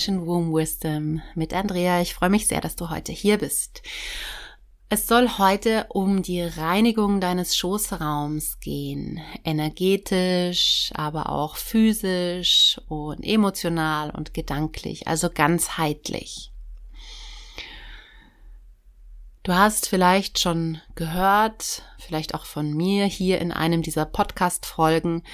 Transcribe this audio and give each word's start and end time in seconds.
Ancient 0.00 0.26
Womb 0.26 0.54
Wisdom 0.54 1.20
mit 1.34 1.52
Andrea. 1.52 2.00
Ich 2.00 2.14
freue 2.14 2.30
mich 2.30 2.46
sehr, 2.46 2.62
dass 2.62 2.74
du 2.74 2.88
heute 2.88 3.12
hier 3.12 3.36
bist. 3.36 3.82
Es 4.88 5.06
soll 5.06 5.36
heute 5.36 5.88
um 5.90 6.22
die 6.22 6.40
Reinigung 6.40 7.20
deines 7.20 7.54
Schoßraums 7.54 8.60
gehen. 8.60 9.20
Energetisch, 9.44 10.90
aber 10.94 11.28
auch 11.28 11.56
physisch 11.56 12.80
und 12.88 13.22
emotional 13.22 14.08
und 14.08 14.32
gedanklich, 14.32 15.06
also 15.06 15.28
ganzheitlich. 15.28 16.50
Du 19.42 19.52
hast 19.52 19.86
vielleicht 19.86 20.38
schon 20.38 20.80
gehört, 20.94 21.82
vielleicht 21.98 22.34
auch 22.34 22.46
von 22.46 22.72
mir 22.72 23.04
hier 23.04 23.38
in 23.38 23.52
einem 23.52 23.82
dieser 23.82 24.06
Podcast-Folgen, 24.06 25.24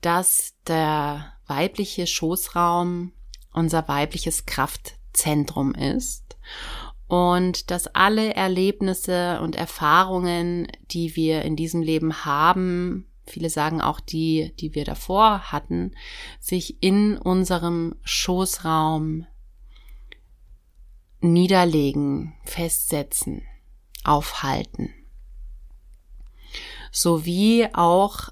dass 0.00 0.54
der 0.66 1.34
weibliche 1.46 2.06
Schoßraum 2.06 3.12
unser 3.54 3.88
weibliches 3.88 4.44
Kraftzentrum 4.44 5.74
ist 5.74 6.36
und 7.06 7.70
dass 7.70 7.86
alle 7.88 8.34
Erlebnisse 8.34 9.40
und 9.40 9.56
Erfahrungen, 9.56 10.68
die 10.90 11.16
wir 11.16 11.42
in 11.42 11.56
diesem 11.56 11.82
Leben 11.82 12.24
haben, 12.24 13.06
viele 13.26 13.50
sagen 13.50 13.80
auch 13.80 14.00
die, 14.00 14.52
die 14.58 14.74
wir 14.74 14.84
davor 14.84 15.52
hatten, 15.52 15.92
sich 16.40 16.82
in 16.82 17.16
unserem 17.16 17.94
Schoßraum 18.02 19.26
niederlegen, 21.20 22.34
festsetzen, 22.44 23.42
aufhalten. 24.02 24.92
Sowie 26.90 27.68
auch 27.72 28.28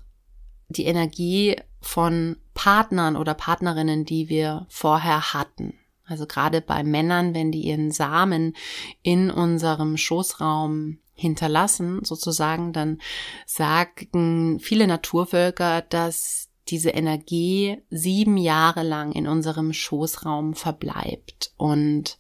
die 0.69 0.85
Energie 0.85 1.57
von 1.81 2.37
Partnern 2.55 3.17
oder 3.17 3.35
Partnerinnen, 3.35 4.05
die 4.05 4.29
wir 4.29 4.67
vorher 4.69 5.33
hatten. 5.33 5.75
Also 6.05 6.27
gerade 6.27 6.61
bei 6.61 6.83
Männern, 6.83 7.35
wenn 7.35 7.53
die 7.53 7.63
ihren 7.63 7.91
Samen 7.91 8.55
in 9.03 9.31
unserem 9.31 9.97
Schoßraum 9.97 10.99
hinterlassen, 11.15 12.05
sozusagen, 12.05 12.73
dann 12.73 13.01
sagen 13.47 14.59
viele 14.61 14.87
Naturvölker, 14.87 15.83
dass 15.83 16.49
diese 16.69 16.91
Energie 16.91 17.79
sieben 17.91 18.37
Jahre 18.37 18.83
lang 18.83 19.13
in 19.13 19.27
unserem 19.27 19.73
Schoßraum 19.73 20.55
verbleibt. 20.55 21.53
Und 21.57 22.19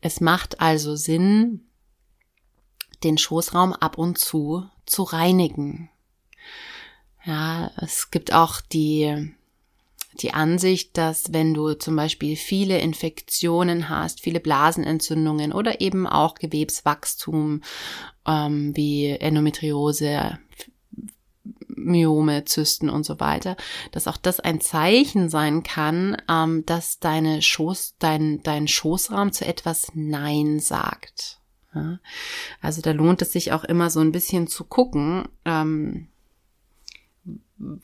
es 0.00 0.20
macht 0.20 0.60
also 0.60 0.96
Sinn, 0.96 1.66
den 3.02 3.18
Schoßraum 3.18 3.72
ab 3.72 3.98
und 3.98 4.18
zu 4.18 4.68
zu 4.86 5.04
reinigen. 5.04 5.88
Ja, 7.24 7.70
es 7.76 8.10
gibt 8.10 8.32
auch 8.32 8.60
die, 8.60 9.34
die 10.22 10.32
Ansicht, 10.32 10.96
dass 10.96 11.32
wenn 11.32 11.54
du 11.54 11.74
zum 11.74 11.96
Beispiel 11.96 12.36
viele 12.36 12.78
Infektionen 12.78 13.88
hast, 13.88 14.20
viele 14.20 14.40
Blasenentzündungen 14.40 15.52
oder 15.52 15.80
eben 15.80 16.06
auch 16.06 16.34
Gewebswachstum 16.34 17.62
ähm, 18.26 18.76
wie 18.76 19.08
Endometriose, 19.08 20.38
Myome, 21.68 22.44
Zysten 22.44 22.90
und 22.90 23.04
so 23.04 23.20
weiter, 23.20 23.56
dass 23.92 24.06
auch 24.06 24.16
das 24.16 24.40
ein 24.40 24.60
Zeichen 24.60 25.28
sein 25.28 25.62
kann, 25.62 26.16
ähm, 26.28 26.64
dass 26.66 26.98
deine 26.98 27.42
Schoß, 27.42 27.96
dein, 27.98 28.42
dein 28.42 28.68
Schoßraum 28.68 29.32
zu 29.32 29.46
etwas 29.46 29.92
Nein 29.94 30.60
sagt. 30.60 31.40
Ja? 31.74 31.98
Also 32.60 32.82
da 32.82 32.92
lohnt 32.92 33.22
es 33.22 33.32
sich 33.32 33.52
auch 33.52 33.64
immer 33.64 33.90
so 33.90 34.00
ein 34.00 34.12
bisschen 34.12 34.46
zu 34.46 34.64
gucken, 34.64 35.28
ähm, 35.44 36.08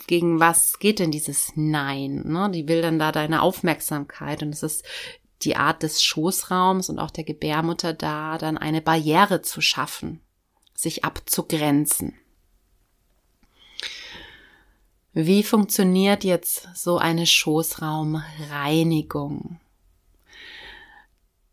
gegen 0.06 0.40
was 0.40 0.78
geht 0.78 0.98
denn 0.98 1.10
dieses 1.10 1.52
Nein? 1.54 2.22
Ne? 2.26 2.50
Die 2.50 2.68
will 2.68 2.82
dann 2.82 2.98
da 2.98 3.12
deine 3.12 3.40
Aufmerksamkeit 3.42 4.42
und 4.42 4.50
es 4.50 4.62
ist 4.62 4.84
die 5.42 5.56
Art 5.56 5.82
des 5.82 6.02
Schoßraums 6.02 6.88
und 6.88 6.98
auch 6.98 7.10
der 7.10 7.24
Gebärmutter 7.24 7.92
da, 7.92 8.38
dann 8.38 8.56
eine 8.56 8.80
Barriere 8.80 9.42
zu 9.42 9.60
schaffen, 9.60 10.22
sich 10.74 11.04
abzugrenzen. 11.04 12.14
Wie 15.12 15.42
funktioniert 15.42 16.24
jetzt 16.24 16.70
so 16.74 16.96
eine 16.98 17.26
Schoßraumreinigung? 17.26 19.60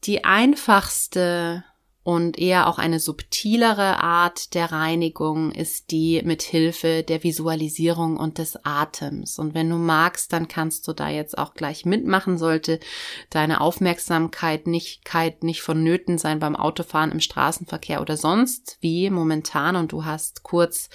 Die 0.03 0.23
einfachste 0.25 1.63
und 2.03 2.37
eher 2.37 2.67
auch 2.67 2.79
eine 2.79 2.99
subtilere 2.99 4.03
Art 4.03 4.53
der 4.55 4.73
Reinigung 4.73 5.51
ist 5.51 5.89
die 5.91 6.21
mit 6.25 6.41
Hilfe 6.41 7.01
der 7.01 7.23
Visualisierung 7.23 8.17
und 8.17 8.39
des 8.39 8.59
Atems. 8.65 9.39
Und 9.39 9.53
wenn 9.53 9.69
du 9.69 9.77
magst, 9.77 10.33
dann 10.33 10.49
kannst 10.49 10.85
du 10.87 10.93
da 10.93 11.07
jetzt 11.07 11.37
auch 11.37 11.53
gleich 11.53 11.85
mitmachen, 11.85 12.37
sollte 12.37 12.81
deine 13.29 13.61
Aufmerksamkeit 13.61 14.67
nicht, 14.67 15.01
nicht 15.41 15.61
vonnöten 15.61 16.17
sein 16.17 16.39
beim 16.39 16.57
Autofahren 16.57 17.13
im 17.13 17.21
Straßenverkehr 17.21 18.01
oder 18.01 18.17
sonst 18.17 18.77
wie 18.81 19.09
momentan 19.09 19.77
und 19.77 19.93
du 19.93 20.03
hast 20.03 20.43
kurz 20.43 20.89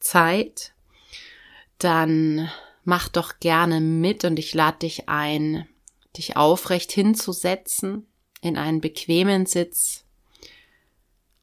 Zeit, 0.00 0.72
dann 1.76 2.50
mach 2.84 3.08
doch 3.08 3.38
gerne 3.38 3.82
mit 3.82 4.24
und 4.24 4.38
ich 4.38 4.54
lade 4.54 4.78
dich 4.78 5.10
ein, 5.10 5.68
dich 6.16 6.38
aufrecht 6.38 6.90
hinzusetzen 6.90 8.06
in 8.40 8.56
einen 8.56 8.80
bequemen 8.80 9.44
Sitz 9.44 10.07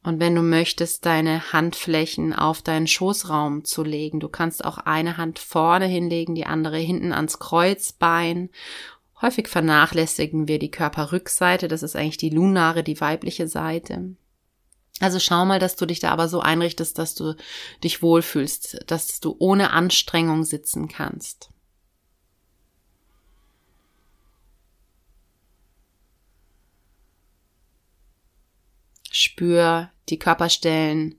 und 0.06 0.20
wenn 0.20 0.36
du 0.36 0.42
möchtest, 0.42 1.04
deine 1.04 1.52
Handflächen 1.52 2.32
auf 2.32 2.62
deinen 2.62 2.86
Schoßraum 2.86 3.64
zu 3.64 3.82
legen. 3.82 4.20
Du 4.20 4.28
kannst 4.28 4.64
auch 4.64 4.78
eine 4.78 5.16
Hand 5.16 5.40
vorne 5.40 5.86
hinlegen, 5.86 6.36
die 6.36 6.46
andere 6.46 6.78
hinten 6.78 7.12
ans 7.12 7.40
Kreuzbein. 7.40 8.50
Häufig 9.20 9.48
vernachlässigen 9.48 10.46
wir 10.46 10.60
die 10.60 10.70
Körperrückseite. 10.70 11.66
Das 11.66 11.82
ist 11.82 11.96
eigentlich 11.96 12.18
die 12.18 12.30
lunare, 12.30 12.84
die 12.84 13.00
weibliche 13.00 13.48
Seite. 13.48 14.14
Also 15.00 15.18
schau 15.18 15.44
mal, 15.44 15.58
dass 15.58 15.74
du 15.74 15.86
dich 15.86 15.98
da 15.98 16.12
aber 16.12 16.28
so 16.28 16.38
einrichtest, 16.38 16.96
dass 17.00 17.16
du 17.16 17.34
dich 17.82 18.00
wohlfühlst, 18.00 18.84
dass 18.86 19.18
du 19.18 19.34
ohne 19.40 19.72
Anstrengung 19.72 20.44
sitzen 20.44 20.86
kannst. 20.86 21.50
Spür 29.10 29.90
die 30.08 30.18
Körperstellen, 30.18 31.16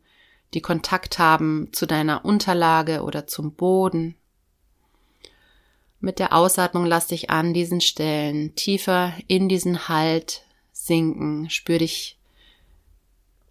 die 0.54 0.62
Kontakt 0.62 1.20
haben 1.20 1.70
zu 1.74 1.86
deiner 1.86 2.26
Unterlage 2.26 3.04
oder 3.04 3.28
zum 3.28 3.54
Boden. 3.54 4.16
Mit 6.00 6.20
der 6.20 6.34
Ausatmung 6.34 6.86
lass 6.86 7.08
dich 7.08 7.30
an 7.30 7.54
diesen 7.54 7.82
Stellen 7.82 8.56
tiefer 8.56 9.14
in 9.28 9.50
diesen 9.50 9.90
Halt 9.90 10.44
sinken. 10.72 11.50
Spür 11.50 11.80
dich 11.80 12.18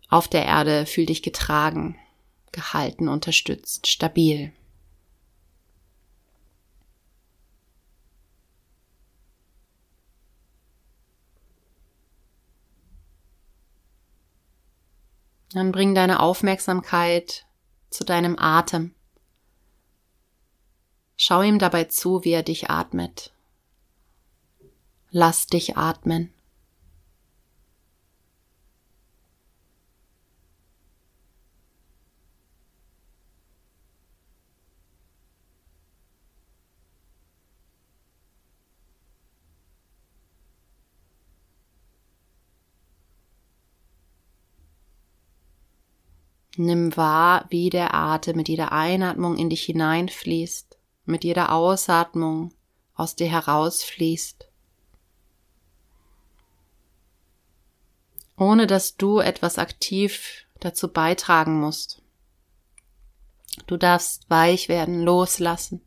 auf 0.08 0.28
der 0.28 0.46
Erde, 0.46 0.86
fühl 0.86 1.06
dich 1.06 1.22
getragen, 1.22 1.96
gehalten, 2.52 3.08
unterstützt, 3.08 3.88
stabil. 3.88 4.52
Dann 15.52 15.72
bring 15.72 15.94
deine 15.94 16.20
Aufmerksamkeit 16.20 17.46
zu 17.90 18.04
deinem 18.04 18.38
Atem. 18.38 18.94
Schau 21.16 21.43
ihm 21.43 21.58
dabei 21.58 21.84
zu, 21.84 22.25
wie 22.25 22.32
er 22.32 22.43
dich 22.43 22.69
atmet. 22.69 23.32
Lass 25.10 25.46
dich 25.46 25.76
atmen. 25.76 26.32
Nimm 46.58 46.97
wahr, 46.97 47.44
wie 47.50 47.69
der 47.69 47.93
Atem 47.94 48.37
mit 48.37 48.49
jeder 48.49 48.73
Einatmung 48.73 49.37
in 49.37 49.50
dich 49.50 49.64
hineinfließt, 49.64 50.79
mit 51.05 51.23
jeder 51.23 51.53
Ausatmung 51.53 52.53
aus 52.94 53.14
dir 53.14 53.29
herausfließt. 53.29 54.49
Ohne 58.38 58.67
dass 58.67 58.97
du 58.97 59.19
etwas 59.19 59.58
aktiv 59.58 60.47
dazu 60.61 60.88
beitragen 60.88 61.61
musst. 61.61 62.03
Du 63.67 63.76
darfst 63.76 64.29
weich 64.29 64.69
werden, 64.69 65.02
loslassen. 65.02 65.86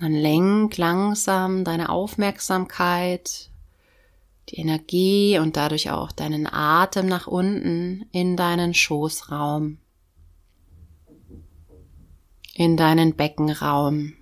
Dann 0.00 0.14
lenk 0.14 0.78
langsam 0.78 1.62
deine 1.62 1.90
Aufmerksamkeit, 1.90 3.50
die 4.48 4.56
Energie 4.56 5.38
und 5.38 5.58
dadurch 5.58 5.90
auch 5.90 6.10
deinen 6.10 6.46
Atem 6.46 7.04
nach 7.04 7.26
unten 7.26 8.06
in 8.10 8.34
deinen 8.34 8.72
Schoßraum, 8.72 9.76
in 12.54 12.78
deinen 12.78 13.14
Beckenraum. 13.14 14.14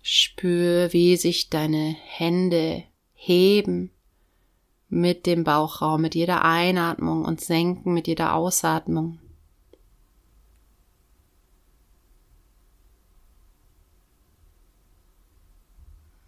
Spür, 0.00 0.90
wie 0.94 1.18
sich 1.18 1.50
deine 1.50 1.94
Hände 2.06 2.84
heben 3.12 3.90
mit 4.92 5.24
dem 5.24 5.42
Bauchraum, 5.42 6.02
mit 6.02 6.14
jeder 6.14 6.44
Einatmung 6.44 7.24
und 7.24 7.40
senken 7.40 7.94
mit 7.94 8.06
jeder 8.06 8.34
Ausatmung. 8.34 9.18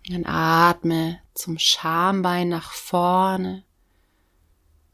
Dann 0.09 0.25
atme 0.25 1.21
zum 1.35 1.59
Schambein 1.59 2.49
nach 2.49 2.73
vorne, 2.73 3.65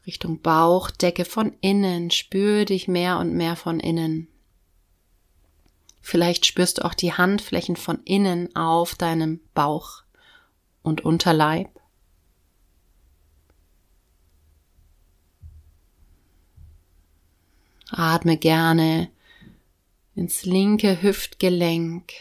Richtung 0.04 0.40
Bauchdecke 0.40 1.24
von 1.24 1.54
innen, 1.60 2.10
spür 2.10 2.64
dich 2.64 2.88
mehr 2.88 3.20
und 3.20 3.34
mehr 3.34 3.54
von 3.54 3.78
innen. 3.78 4.26
Vielleicht 6.00 6.44
spürst 6.44 6.78
du 6.78 6.84
auch 6.84 6.94
die 6.94 7.12
Handflächen 7.12 7.76
von 7.76 8.00
innen 8.04 8.56
auf 8.56 8.96
deinem 8.96 9.38
Bauch 9.54 10.02
und 10.82 11.04
Unterleib. 11.04 11.79
Atme 17.90 18.36
gerne 18.36 19.10
ins 20.14 20.44
linke 20.44 21.02
Hüftgelenk. 21.02 22.12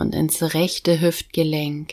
und 0.00 0.14
ins 0.14 0.54
rechte 0.54 1.00
Hüftgelenk. 1.00 1.92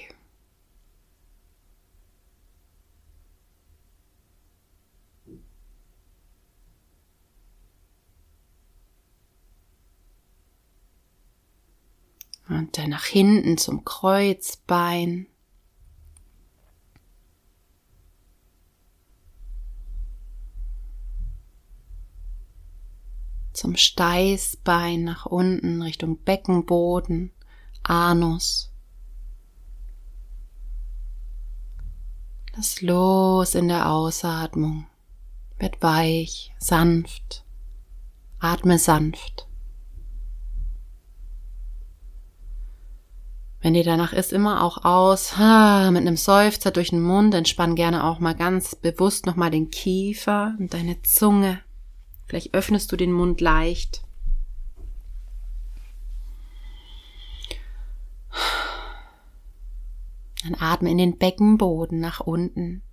Dann 12.88 12.92
nach 12.92 13.04
hinten 13.04 13.58
zum 13.58 13.84
Kreuzbein. 13.84 15.28
Zum 23.52 23.76
Steißbein 23.76 25.04
nach 25.04 25.26
unten 25.26 25.82
Richtung 25.82 26.18
Beckenboden. 26.20 27.34
Anus. 27.84 28.72
Lass 32.56 32.82
los 32.82 33.54
in 33.54 33.68
der 33.68 33.92
Ausatmung. 33.92 34.88
Werd 35.60 35.82
weich, 35.82 36.54
sanft. 36.58 37.44
Atme 38.40 38.80
sanft. 38.80 39.46
Wenn 43.68 43.74
dir 43.74 43.84
danach 43.84 44.14
ist, 44.14 44.32
immer 44.32 44.64
auch 44.64 44.86
aus, 44.86 45.34
mit 45.34 45.42
einem 45.42 46.16
Seufzer 46.16 46.72
durch 46.72 46.92
den 46.92 47.02
Mund, 47.02 47.34
entspann 47.34 47.76
gerne 47.76 48.06
auch 48.06 48.20
mal 48.20 48.34
ganz 48.34 48.76
bewusst 48.76 49.26
nochmal 49.26 49.52
den 49.52 49.72
Kiefer 49.72 50.56
und 50.58 50.74
deine 50.74 51.02
Zunge. 51.02 51.60
Vielleicht 52.28 52.54
öffnest 52.54 52.90
du 52.94 52.96
den 52.96 53.12
Mund 53.12 53.42
leicht. 53.42 54.06
Dann 60.44 60.56
atme 60.58 60.90
in 60.90 60.98
den 60.98 61.18
Beckenboden 61.18 62.00
nach 62.00 62.22
unten. 62.22 62.84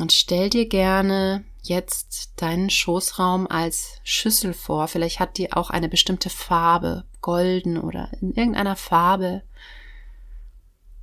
Und 0.00 0.12
stell 0.12 0.48
dir 0.48 0.66
gerne 0.66 1.44
jetzt 1.62 2.32
deinen 2.36 2.70
Schoßraum 2.70 3.46
als 3.46 4.00
Schüssel 4.02 4.54
vor. 4.54 4.88
Vielleicht 4.88 5.20
hat 5.20 5.36
die 5.36 5.52
auch 5.52 5.68
eine 5.68 5.90
bestimmte 5.90 6.30
Farbe, 6.30 7.04
golden 7.20 7.76
oder 7.76 8.10
in 8.20 8.32
irgendeiner 8.32 8.76
Farbe. 8.76 9.42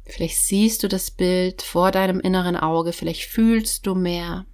Vielleicht 0.04 0.38
siehst 0.38 0.82
du 0.82 0.88
das 0.88 1.12
Bild 1.12 1.62
vor 1.62 1.92
deinem 1.92 2.20
inneren 2.20 2.58
Auge, 2.58 2.92
vielleicht 2.92 3.26
fühlst 3.26 3.86
du 3.86 3.94
mehr 3.94 4.46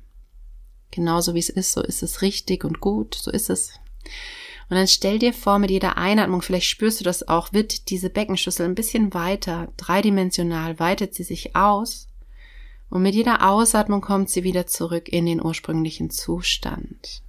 genauso 0.92 1.34
wie 1.36 1.40
es 1.40 1.50
ist, 1.50 1.72
so 1.72 1.81
ist 1.81 2.04
es 2.04 2.22
richtig 2.22 2.66
und 2.66 2.80
gut, 2.81 3.16
so 3.16 3.31
ist 3.31 3.50
es. 3.50 3.72
Und 4.69 4.75
dann 4.78 4.88
stell 4.88 5.19
dir 5.19 5.34
vor, 5.34 5.57
mit 5.57 5.72
jeder 5.72 5.98
Einatmung, 5.98 6.42
vielleicht 6.42 6.68
spürst 6.68 7.00
du 7.00 7.04
das 7.04 7.28
auch, 7.28 7.54
wird 7.54 7.90
diese 7.90 8.10
Beckenschüssel 8.10 8.66
ein 8.66 8.75
bisschen 8.75 9.13
weiter, 9.13 9.72
dreidimensional, 9.78 10.80
weitet 10.80 11.16
sie 11.16 11.24
sich 11.24 11.56
aus. 11.56 12.07
Und 12.94 13.01
mit 13.01 13.16
jeder 13.16 13.50
Ausatmung 13.50 14.01
kommt 14.01 14.30
sie 14.30 14.44
wieder 14.44 14.68
zurück 14.68 15.10
in 15.10 15.25
den 15.25 15.44
ursprünglichen 15.44 16.12
Zustand. 16.12 17.24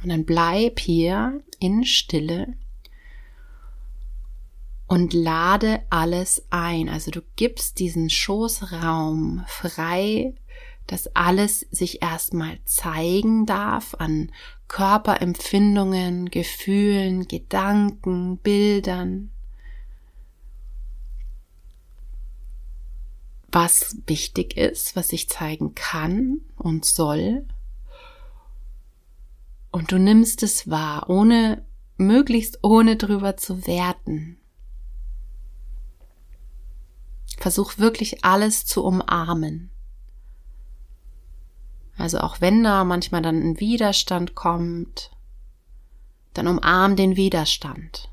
Und 0.00 0.10
dann 0.10 0.24
bleib 0.24 0.78
hier 0.78 1.42
in 1.58 1.84
Stille 1.84 2.54
und 4.90 5.12
lade 5.12 5.82
alles 5.88 6.44
ein. 6.50 6.88
Also 6.88 7.12
du 7.12 7.22
gibst 7.36 7.78
diesen 7.78 8.10
Schoßraum 8.10 9.44
frei, 9.46 10.34
dass 10.88 11.14
alles 11.14 11.60
sich 11.70 12.02
erstmal 12.02 12.58
zeigen 12.64 13.46
darf 13.46 13.94
an 14.00 14.32
Körperempfindungen, 14.66 16.28
Gefühlen, 16.28 17.28
Gedanken, 17.28 18.38
Bildern. 18.38 19.30
Was 23.52 23.96
wichtig 24.06 24.56
ist, 24.56 24.96
was 24.96 25.06
sich 25.06 25.28
zeigen 25.28 25.76
kann 25.76 26.40
und 26.56 26.84
soll 26.84 27.46
und 29.70 29.92
du 29.92 30.00
nimmst 30.00 30.42
es 30.42 30.68
wahr, 30.68 31.08
ohne, 31.08 31.64
möglichst 31.96 32.64
ohne 32.64 32.96
drüber 32.96 33.36
zu 33.36 33.68
werten. 33.68 34.39
Versuch 37.40 37.78
wirklich 37.78 38.24
alles 38.24 38.66
zu 38.66 38.84
umarmen. 38.84 39.70
Also 41.96 42.18
auch 42.18 42.40
wenn 42.40 42.62
da 42.62 42.84
manchmal 42.84 43.22
dann 43.22 43.40
ein 43.42 43.60
Widerstand 43.60 44.34
kommt, 44.34 45.10
dann 46.34 46.46
umarm 46.46 46.96
den 46.96 47.16
Widerstand. 47.16 48.10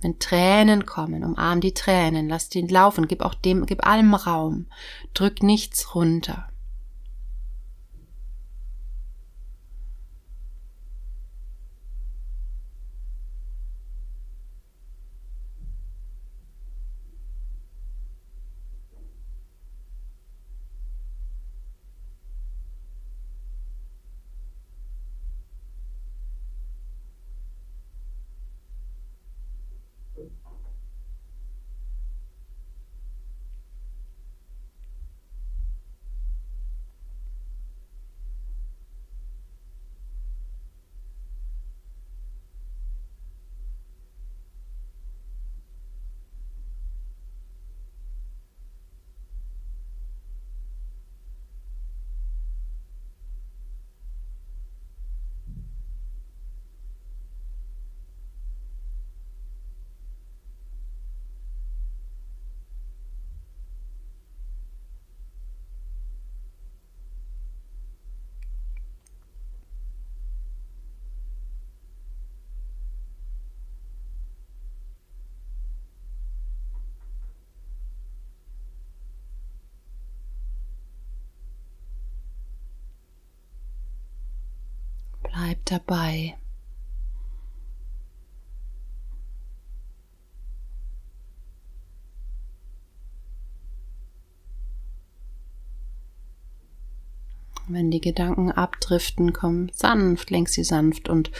Wenn 0.00 0.18
Tränen 0.18 0.86
kommen, 0.86 1.24
umarm 1.24 1.60
die 1.60 1.74
Tränen, 1.74 2.28
lass 2.28 2.50
den 2.50 2.68
laufen, 2.68 3.08
gib 3.08 3.22
auch 3.22 3.34
dem, 3.34 3.66
gib 3.66 3.86
allem 3.86 4.14
Raum, 4.14 4.66
drück 5.14 5.42
nichts 5.42 5.94
runter. 5.94 6.48
Dabei. 85.70 86.36
Wenn 97.70 97.90
die 97.90 98.00
Gedanken 98.00 98.50
abdriften, 98.50 99.34
komm 99.34 99.68
sanft, 99.70 100.30
lenk 100.30 100.48
sie 100.48 100.64
sanft 100.64 101.10
und 101.10 101.30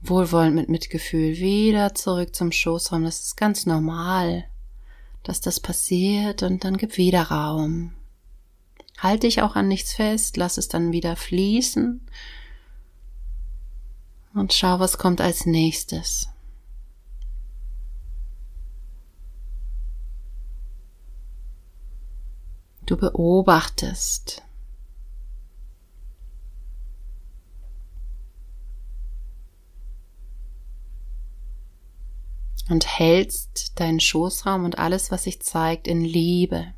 wohlwollend 0.00 0.56
mit 0.56 0.68
Mitgefühl 0.68 1.38
wieder 1.38 1.94
zurück 1.94 2.34
zum 2.34 2.50
Schoßraum. 2.50 3.04
Das 3.04 3.20
ist 3.22 3.36
ganz 3.36 3.64
normal, 3.64 4.44
dass 5.22 5.40
das 5.40 5.60
passiert 5.60 6.42
und 6.42 6.64
dann 6.64 6.76
gib 6.76 6.96
wieder 6.96 7.22
Raum. 7.22 7.94
Halt 8.98 9.22
dich 9.22 9.40
auch 9.40 9.54
an 9.54 9.68
nichts 9.68 9.94
fest, 9.94 10.36
lass 10.36 10.58
es 10.58 10.66
dann 10.66 10.92
wieder 10.92 11.14
fließen 11.14 12.00
und 14.34 14.52
schau, 14.52 14.78
was 14.78 14.98
kommt 14.98 15.20
als 15.20 15.46
nächstes. 15.46 16.28
Du 22.86 22.96
beobachtest. 22.96 24.42
Und 32.68 32.86
hältst 32.86 33.78
deinen 33.80 34.00
Schoßraum 34.00 34.64
und 34.64 34.78
alles, 34.78 35.10
was 35.10 35.24
sich 35.24 35.42
zeigt, 35.42 35.86
in 35.86 36.02
Liebe. 36.02 36.74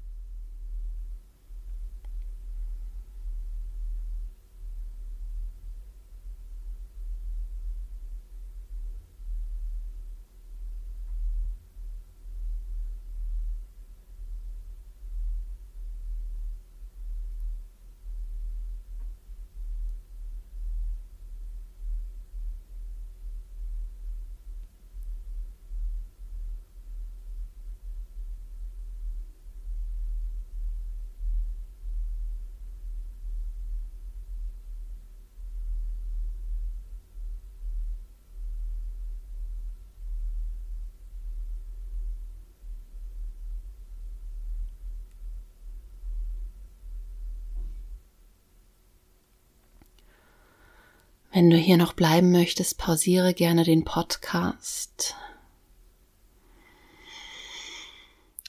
Wenn 51.34 51.50
du 51.50 51.56
hier 51.56 51.76
noch 51.76 51.94
bleiben 51.94 52.30
möchtest, 52.30 52.78
pausiere 52.78 53.34
gerne 53.34 53.64
den 53.64 53.84
Podcast. 53.84 55.16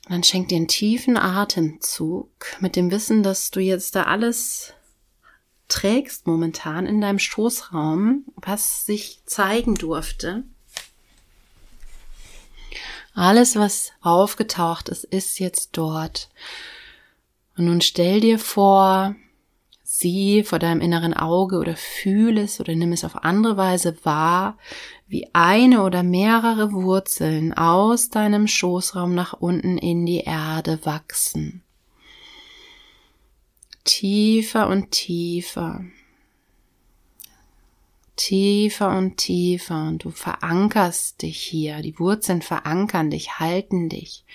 Dann 0.08 0.22
schenk 0.22 0.50
dir 0.50 0.58
einen 0.58 0.68
tiefen 0.68 1.18
Atemzug 1.18 2.30
mit 2.60 2.76
dem 2.76 2.92
Wissen, 2.92 3.24
dass 3.24 3.50
du 3.50 3.60
jetzt 3.60 3.96
da 3.96 4.04
alles 4.04 4.74
trägst 5.68 6.28
momentan 6.28 6.86
in 6.86 7.02
deinem 7.02 7.18
Schoßraum, 7.18 8.24
was 8.36 8.86
sich 8.86 9.20
zeigen 9.26 9.74
durfte. 9.74 10.44
Alles, 13.16 13.56
was 13.56 13.94
aufgetaucht 14.02 14.90
ist, 14.90 15.06
ist 15.06 15.40
jetzt 15.40 15.70
dort. 15.72 16.30
Und 17.58 17.66
nun 17.66 17.82
stell 17.82 18.20
dir 18.20 18.38
vor, 18.38 19.16
sieh 19.98 20.44
vor 20.44 20.60
deinem 20.60 20.82
inneren 20.82 21.14
Auge 21.14 21.58
oder 21.58 21.76
fühle 21.76 22.42
es 22.42 22.60
oder 22.60 22.76
nimm 22.76 22.92
es 22.92 23.06
auf 23.06 23.24
andere 23.24 23.56
Weise 23.56 23.98
wahr, 24.04 24.58
wie 25.08 25.28
eine 25.34 25.84
oder 25.84 26.04
mehrere 26.04 26.74
Wurzeln 26.74 27.54
aus 27.54 28.10
deinem 28.10 28.48
Schoßraum 28.48 29.16
nach 29.16 29.34
unten 29.34 29.78
in 29.78 30.06
die 30.06 30.20
Erde 30.20 30.80
wachsen. 30.84 31.64
Tiefer 33.86 34.68
und 34.68 34.92
tiefer. 34.92 35.86
Tiefer 38.18 38.98
und 38.98 39.18
tiefer 39.18 39.88
und 39.88 40.04
du 40.04 40.10
verankerst 40.10 41.22
dich 41.22 41.40
hier. 41.40 41.82
Die 41.82 42.00
Wurzeln 42.00 42.42
verankern 42.42 43.12
dich, 43.12 43.40
halten 43.40 43.90
dich 43.90 44.26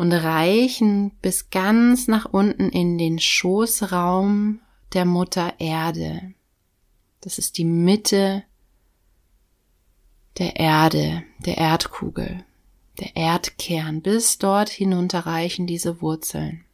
und 0.00 0.14
reichen 0.14 1.10
bis 1.20 1.50
ganz 1.50 2.08
nach 2.08 2.24
unten 2.24 2.70
in 2.70 2.96
den 2.96 3.18
Schoßraum 3.18 4.60
der 4.94 5.04
Mutter 5.04 5.52
Erde. 5.58 6.32
Das 7.20 7.36
ist 7.36 7.58
die 7.58 7.66
Mitte 7.66 8.42
der 10.38 10.56
Erde, 10.56 11.22
der 11.44 11.58
Erdkugel, 11.58 12.42
der 12.98 13.14
Erdkern. 13.14 14.00
Bis 14.00 14.38
dort 14.38 14.70
hinunter 14.70 15.26
reichen 15.26 15.66
diese 15.66 16.00
Wurzeln. 16.00 16.64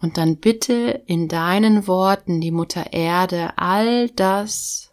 Und 0.00 0.18
dann 0.18 0.36
bitte 0.36 1.02
in 1.06 1.26
deinen 1.26 1.88
Worten 1.88 2.40
die 2.40 2.52
Mutter 2.52 2.92
Erde 2.92 3.58
all 3.58 4.08
das 4.10 4.87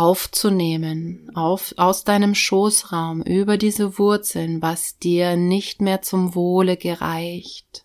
aufzunehmen, 0.00 1.30
auf, 1.34 1.74
aus 1.76 2.04
deinem 2.04 2.34
Schoßraum 2.34 3.20
über 3.20 3.58
diese 3.58 3.98
Wurzeln, 3.98 4.62
was 4.62 4.98
dir 4.98 5.36
nicht 5.36 5.82
mehr 5.82 6.00
zum 6.00 6.34
Wohle 6.34 6.78
gereicht, 6.78 7.84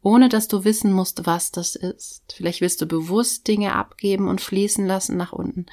ohne 0.00 0.30
dass 0.30 0.48
du 0.48 0.64
wissen 0.64 0.94
musst, 0.94 1.26
was 1.26 1.52
das 1.52 1.76
ist. 1.76 2.32
Vielleicht 2.34 2.62
willst 2.62 2.80
du 2.80 2.86
bewusst 2.86 3.46
Dinge 3.48 3.74
abgeben 3.74 4.28
und 4.28 4.40
fließen 4.40 4.86
lassen 4.86 5.18
nach 5.18 5.34
unten. 5.34 5.66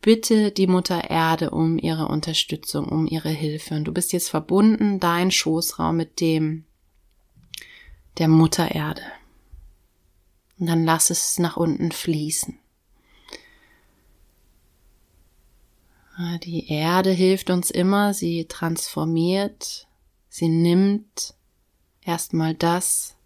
Bitte 0.00 0.52
die 0.52 0.68
Mutter 0.68 1.10
Erde 1.10 1.50
um 1.50 1.76
ihre 1.76 2.06
Unterstützung, 2.06 2.88
um 2.88 3.08
ihre 3.08 3.30
Hilfe. 3.30 3.74
Und 3.74 3.84
du 3.86 3.92
bist 3.92 4.12
jetzt 4.12 4.30
verbunden, 4.30 5.00
dein 5.00 5.32
Schoßraum 5.32 5.96
mit 5.96 6.20
dem 6.20 6.66
der 8.18 8.28
Mutter 8.28 8.70
Erde. 8.70 9.02
Und 10.60 10.66
dann 10.66 10.84
lass 10.84 11.10
es 11.10 11.40
nach 11.40 11.56
unten 11.56 11.90
fließen. 11.90 12.61
Die 16.18 16.68
Erde 16.68 17.10
hilft 17.10 17.48
uns 17.48 17.70
immer, 17.70 18.12
sie 18.12 18.44
transformiert, 18.44 19.86
sie 20.28 20.48
nimmt 20.48 21.34
erstmal 22.02 22.54
das, 22.54 23.16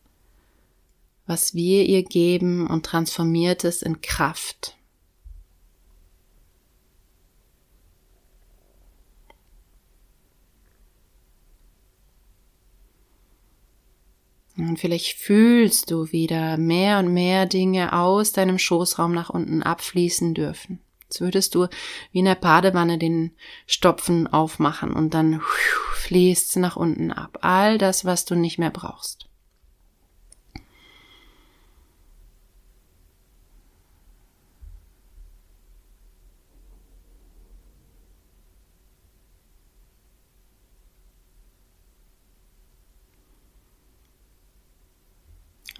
was 1.26 1.54
wir 1.54 1.84
ihr 1.84 2.04
geben 2.04 2.66
und 2.68 2.86
transformiert 2.86 3.64
es 3.64 3.82
in 3.82 4.00
Kraft. 4.02 4.76
Und 14.56 14.78
vielleicht 14.78 15.18
fühlst 15.18 15.90
du 15.90 16.12
wieder 16.12 16.56
mehr 16.56 17.00
und 17.00 17.12
mehr 17.12 17.46
Dinge 17.46 17.92
aus 17.92 18.32
deinem 18.32 18.58
Schoßraum 18.58 19.12
nach 19.12 19.28
unten 19.28 19.62
abfließen 19.62 20.32
dürfen. 20.34 20.80
Jetzt 21.08 21.20
würdest 21.20 21.54
du 21.54 21.68
wie 22.10 22.18
in 22.18 22.24
der 22.24 22.34
Badewanne 22.34 22.98
den 22.98 23.32
Stopfen 23.66 24.26
aufmachen 24.26 24.92
und 24.92 25.14
dann 25.14 25.40
fließt 25.94 26.56
nach 26.56 26.76
unten 26.76 27.12
ab. 27.12 27.38
All 27.42 27.78
das, 27.78 28.04
was 28.04 28.24
du 28.24 28.34
nicht 28.34 28.58
mehr 28.58 28.70
brauchst. 28.70 29.28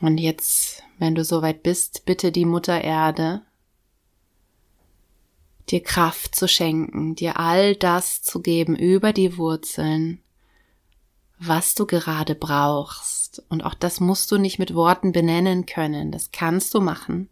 Und 0.00 0.18
jetzt, 0.18 0.82
wenn 0.98 1.14
du 1.14 1.24
soweit 1.24 1.62
bist, 1.62 2.04
bitte 2.04 2.30
die 2.30 2.44
Mutter 2.44 2.80
Erde 2.82 3.45
dir 5.70 5.82
Kraft 5.82 6.34
zu 6.34 6.48
schenken, 6.48 7.14
dir 7.14 7.38
all 7.38 7.74
das 7.74 8.22
zu 8.22 8.40
geben 8.40 8.76
über 8.76 9.12
die 9.12 9.36
Wurzeln, 9.36 10.20
was 11.38 11.74
du 11.74 11.86
gerade 11.86 12.34
brauchst. 12.34 13.42
Und 13.48 13.64
auch 13.64 13.74
das 13.74 14.00
musst 14.00 14.30
du 14.30 14.38
nicht 14.38 14.58
mit 14.58 14.74
Worten 14.74 15.12
benennen 15.12 15.66
können. 15.66 16.12
Das 16.12 16.30
kannst 16.30 16.74
du 16.74 16.80
machen. 16.80 17.28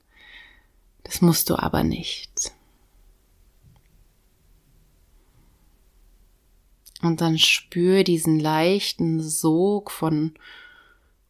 Das 1.04 1.20
musst 1.20 1.50
du 1.50 1.56
aber 1.56 1.84
nicht. 1.84 2.52
Und 7.02 7.20
dann 7.20 7.38
spür 7.38 8.02
diesen 8.02 8.40
leichten 8.40 9.22
Sog 9.22 9.90
von 9.90 10.34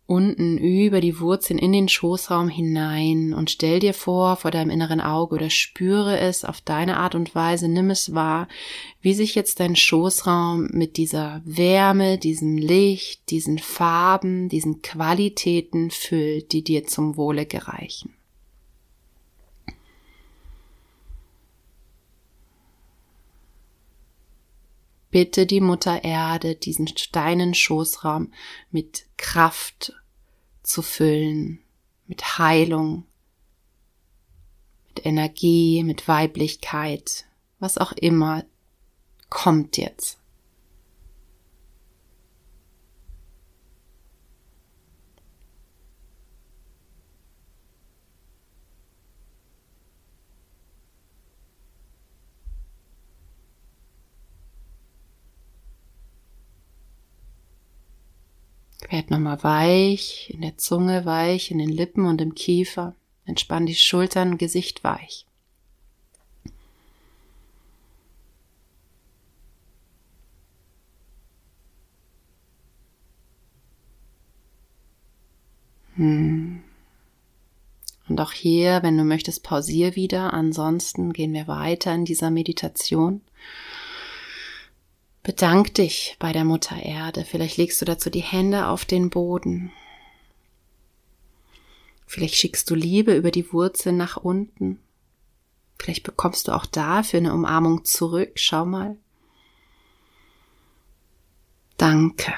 unten 0.07 0.59
über 0.59 1.01
die 1.01 1.19
Wurzeln 1.19 1.59
in 1.59 1.73
den 1.73 1.89
Schoßraum 1.89 2.49
hinein 2.49 3.33
und 3.33 3.51
stell 3.51 3.81
dir 3.81 3.95
vor, 3.95 4.37
vor 4.37 4.51
deinem 4.51 4.71
inneren 4.71 5.01
Auge 5.01 5.35
oder 5.37 5.51
spüre 5.51 6.19
es 6.19 6.45
auf 6.45 6.61
deine 6.61 6.99
Art 6.99 7.15
und 7.15 7.35
Weise, 7.35 7.69
nimm 7.69 7.91
es 7.91 8.15
wahr, 8.15 8.49
wie 9.01 9.15
sich 9.15 9.35
jetzt 9.35 9.61
dein 9.61 9.77
Schoßraum 9.77 10.69
mit 10.73 10.97
dieser 10.99 11.41
Wärme, 11.45 12.19
diesem 12.19 12.59
Licht, 12.59 13.31
diesen 13.31 13.59
Farben, 13.59 14.49
diesen 14.49 14.83
Qualitäten 14.83 15.91
füllt, 15.91 16.53
die 16.53 16.63
dir 16.63 16.85
zum 16.85 17.17
Wohle 17.17 17.47
gereichen. 17.47 18.13
Bitte 25.14 25.47
die 25.47 25.61
Mutter 25.61 26.02
Erde, 26.02 26.56
diesen 26.56 26.88
steinen 26.88 27.54
Schoßraum 27.54 28.33
mit 28.73 29.06
Kraft 29.16 29.92
zu 30.64 30.83
füllen, 30.83 31.61
mit 32.09 32.37
Heilung, 32.40 33.06
mit 34.88 35.06
Energie, 35.06 35.85
mit 35.85 36.09
Weiblichkeit, 36.09 37.26
was 37.61 37.78
auch 37.78 37.92
immer 37.92 38.44
kommt 39.30 39.76
jetzt. 39.76 40.18
Werd 58.95 59.11
nochmal 59.11 59.43
weich, 59.43 60.31
in 60.33 60.43
der 60.43 60.57
Zunge 60.57 61.05
weich, 61.05 61.51
in 61.51 61.59
den 61.59 61.69
Lippen 61.69 62.07
und 62.07 62.21
im 62.21 62.37
Kiefer. 62.37 62.95
Entspann 63.25 63.67
die 63.67 63.75
Schultern, 63.75 64.39
Gesicht 64.39 64.85
weich. 64.85 65.27
Hm. 75.97 76.62
Und 78.09 78.21
auch 78.21 78.31
hier, 78.31 78.85
wenn 78.85 78.97
du 78.97 79.03
möchtest, 79.03 79.42
pausier 79.42 79.97
wieder. 79.97 80.33
Ansonsten 80.33 81.12
gehen 81.12 81.33
wir 81.33 81.49
weiter 81.49 81.92
in 81.92 82.05
dieser 82.05 82.31
Meditation. 82.31 83.23
Bedank 85.25 85.73
dich 85.73 86.17
bei 86.19 86.35
der 86.35 86.45
Mutter 86.45 86.77
Erde. 86.77 87.25
Vielleicht 87.25 87.57
legst 87.57 87.81
du 87.81 87.87
dazu 87.87 88.11
die 88.11 88.21
Hände 88.21 88.69
auf 88.69 88.85
den 88.85 89.09
Boden. 89.09 89.73
Vielleicht 92.07 92.35
schickst 92.35 92.69
du 92.71 92.75
Liebe 92.75 93.17
über 93.17 93.31
die 93.31 93.51
Wurzeln 93.51 93.97
nach 93.97 94.19
unten. 94.19 94.79
Vielleicht 95.79 96.03
bekommst 96.03 96.47
du 96.47 96.53
auch 96.53 96.67
dafür 96.67 97.21
eine 97.21 97.33
Umarmung 97.33 97.87
zurück. 97.87 98.33
Schau 98.35 98.67
mal. 98.67 98.99
Danke. 101.79 102.35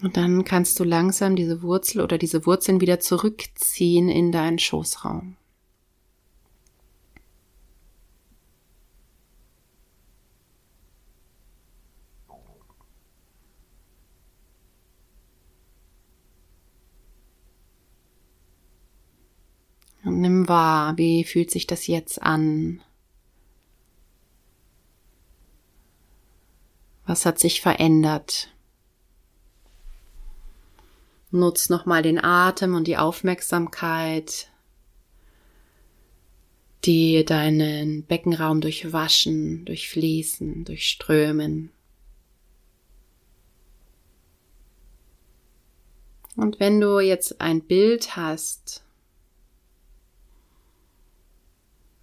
Und 0.00 0.16
dann 0.16 0.44
kannst 0.44 0.80
du 0.80 0.84
langsam 0.84 1.36
diese 1.36 1.60
Wurzel 1.60 2.00
oder 2.00 2.16
diese 2.16 2.46
Wurzeln 2.46 2.80
wieder 2.80 2.98
zurückziehen 2.98 4.08
in 4.08 4.32
deinen 4.32 4.58
Schoßraum. 4.58 5.36
Wahr, 20.48 20.96
wie 20.96 21.24
fühlt 21.24 21.50
sich 21.50 21.66
das 21.66 21.86
jetzt 21.86 22.22
an? 22.22 22.80
Was 27.06 27.24
hat 27.24 27.38
sich 27.38 27.60
verändert? 27.60 28.52
Nutz 31.30 31.68
nochmal 31.68 32.02
den 32.02 32.22
Atem 32.22 32.74
und 32.74 32.86
die 32.86 32.96
Aufmerksamkeit, 32.96 34.50
die 36.84 37.24
deinen 37.24 38.04
Beckenraum 38.04 38.60
durchwaschen, 38.60 39.64
durchfließen, 39.64 40.64
durchströmen. 40.64 41.70
Und 46.36 46.60
wenn 46.60 46.80
du 46.80 47.00
jetzt 47.00 47.40
ein 47.40 47.62
Bild 47.62 48.16
hast, 48.16 48.84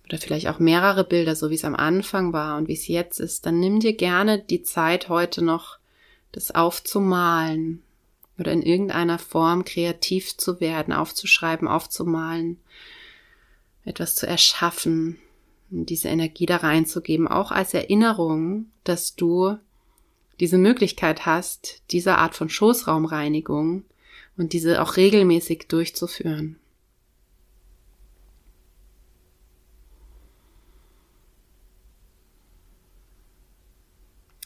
oder 0.06 0.18
vielleicht 0.18 0.48
auch 0.48 0.60
mehrere 0.60 1.04
Bilder, 1.04 1.36
so 1.36 1.50
wie 1.50 1.56
es 1.56 1.66
am 1.66 1.76
Anfang 1.76 2.32
war 2.34 2.58
und 2.58 2.68
wie 2.68 2.74
es 2.74 2.88
jetzt 2.88 3.20
ist, 3.20 3.46
dann 3.46 3.60
nimm 3.60 3.80
dir 3.80 3.94
gerne 3.94 4.40
die 4.40 4.64
Zeit 4.64 5.10
heute 5.10 5.44
noch, 5.44 5.80
das 6.32 6.54
aufzumalen 6.54 7.82
oder 8.38 8.52
in 8.52 8.62
irgendeiner 8.62 9.18
Form 9.18 9.64
kreativ 9.64 10.38
zu 10.38 10.60
werden, 10.60 10.94
aufzuschreiben, 10.94 11.68
aufzumalen, 11.68 12.60
etwas 13.86 14.16
zu 14.16 14.28
erschaffen, 14.28 15.18
diese 15.70 16.10
Energie 16.10 16.46
da 16.46 16.58
reinzugeben, 16.58 17.28
auch 17.28 17.52
als 17.52 17.74
Erinnerung, 17.74 18.68
dass 18.84 19.16
du 19.16 19.58
diese 20.40 20.58
Möglichkeit 20.58 21.26
hast, 21.26 21.82
diese 21.92 22.18
Art 22.18 22.36
von 22.36 22.50
Schoßraumreinigung 22.50 23.86
und 24.38 24.54
diese 24.54 24.82
auch 24.82 24.98
regelmäßig 24.98 25.68
durchzuführen. 25.68 26.60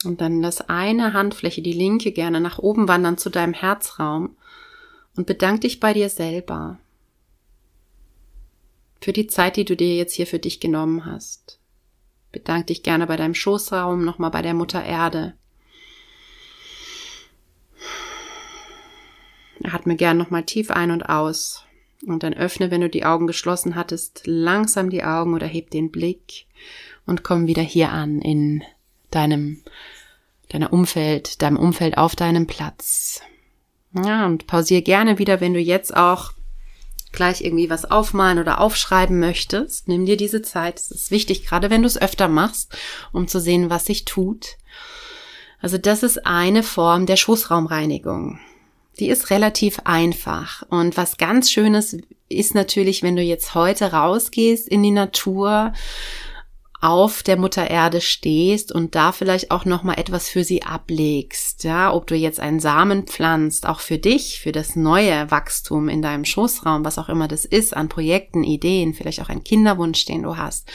Und 0.06 0.22
dann 0.22 0.42
lass 0.42 0.62
eine 0.70 1.14
Handfläche, 1.14 1.62
die 1.62 1.74
linke, 1.74 2.12
gerne 2.12 2.40
nach 2.40 2.58
oben 2.58 2.88
wandern 2.88 3.18
zu 3.18 3.30
deinem 3.30 3.54
Herzraum 3.54 4.38
und 5.16 5.28
bedank 5.28 5.62
dich 5.62 5.80
bei 5.80 5.94
dir 5.94 6.10
selber 6.10 6.80
für 9.02 9.14
die 9.14 9.28
Zeit, 9.28 9.58
die 9.58 9.66
du 9.66 9.76
dir 9.76 9.96
jetzt 9.96 10.14
hier 10.14 10.28
für 10.28 10.40
dich 10.40 10.60
genommen 10.60 11.06
hast. 11.06 11.60
Bedank 12.32 12.68
dich 12.68 12.84
gerne 12.84 13.08
bei 13.08 13.18
deinem 13.18 13.34
Schoßraum, 13.34 14.04
nochmal 14.06 14.32
bei 14.32 14.42
der 14.42 14.54
Mutter 14.54 14.84
Erde. 14.84 15.34
Atme 19.64 19.96
gern 19.96 20.18
nochmal 20.18 20.44
tief 20.44 20.72
ein 20.72 20.92
und 20.92 21.04
aus. 21.04 21.66
Und 22.06 22.24
dann 22.24 22.34
öffne, 22.34 22.72
wenn 22.72 22.82
du 22.82 22.90
die 22.90 23.04
Augen 23.04 23.28
geschlossen 23.28 23.76
hattest, 23.76 24.22
langsam 24.26 24.90
die 24.90 25.04
Augen 25.04 25.34
oder 25.34 25.48
heb 25.48 25.70
den 25.70 25.92
Blick 25.92 26.46
und 27.06 27.24
komm 27.24 27.48
wieder 27.48 27.62
hier 27.62 27.92
an 27.92 28.22
in 28.22 28.64
deinem, 29.12 29.64
deiner 30.50 30.74
Umfeld, 30.74 31.42
deinem 31.42 31.58
Umfeld 31.58 31.98
auf 31.98 32.16
deinem 32.16 32.48
Platz. 32.48 33.22
Ja, 33.94 34.26
und 34.26 34.48
pausier 34.48 34.82
gerne 34.82 35.18
wieder, 35.18 35.42
wenn 35.42 35.54
du 35.54 35.60
jetzt 35.60 35.96
auch 35.96 36.34
gleich 37.12 37.42
irgendwie 37.42 37.70
was 37.70 37.90
aufmalen 37.90 38.40
oder 38.40 38.62
aufschreiben 38.62 39.20
möchtest. 39.20 39.88
Nimm 39.88 40.06
dir 40.06 40.18
diese 40.18 40.42
Zeit. 40.42 40.80
Es 40.80 40.92
ist 40.92 41.12
wichtig, 41.12 41.46
gerade 41.46 41.70
wenn 41.70 41.82
du 41.82 41.88
es 41.88 42.00
öfter 42.00 42.28
machst, 42.28 42.78
um 43.12 43.28
zu 43.28 43.40
sehen, 43.40 43.70
was 43.70 43.86
sich 43.86 44.06
tut. 44.06 44.58
Also 45.62 45.78
das 45.78 46.04
ist 46.04 46.26
eine 46.26 46.64
Form 46.64 47.06
der 47.06 47.16
Schoßraumreinigung. 47.16 48.40
Die 49.00 49.10
ist 49.10 49.30
relativ 49.30 49.82
einfach. 49.86 50.64
Und 50.70 50.98
was 50.98 51.18
ganz 51.18 51.52
Schönes 51.52 51.98
ist 52.28 52.54
natürlich, 52.54 53.02
wenn 53.02 53.16
du 53.16 53.24
jetzt 53.24 53.56
heute 53.56 53.92
rausgehst 53.92 54.68
in 54.68 54.84
die 54.84 54.92
Natur 54.92 55.74
auf 56.82 57.24
der 57.24 57.38
Mutter 57.38 57.70
Erde 57.70 58.00
stehst 58.00 58.72
und 58.72 58.96
da 58.96 59.12
vielleicht 59.12 59.52
auch 59.52 59.66
noch 59.66 59.84
mal 59.84 59.96
etwas 59.96 60.30
für 60.30 60.46
sie 60.46 60.64
ablegst, 60.64 61.66
ja, 61.66 61.94
ob 61.94 62.08
du 62.08 62.16
jetzt 62.16 62.40
einen 62.40 62.62
Samen 62.62 63.04
pflanzt, 63.04 63.68
auch 63.68 63.82
für 63.82 63.98
dich, 63.98 64.40
für 64.40 64.54
das 64.54 64.78
neue 64.78 65.30
Wachstum 65.30 65.90
in 65.90 66.02
deinem 66.02 66.24
Schoßraum, 66.24 66.86
was 66.86 66.98
auch 66.98 67.10
immer 67.10 67.28
das 67.28 67.44
ist, 67.44 67.76
an 67.76 67.90
Projekten, 67.90 68.46
Ideen, 68.46 68.94
vielleicht 68.94 69.22
auch 69.22 69.28
ein 69.28 69.44
Kinderwunsch, 69.44 70.06
den 70.06 70.24
du 70.24 70.38
hast, 70.38 70.72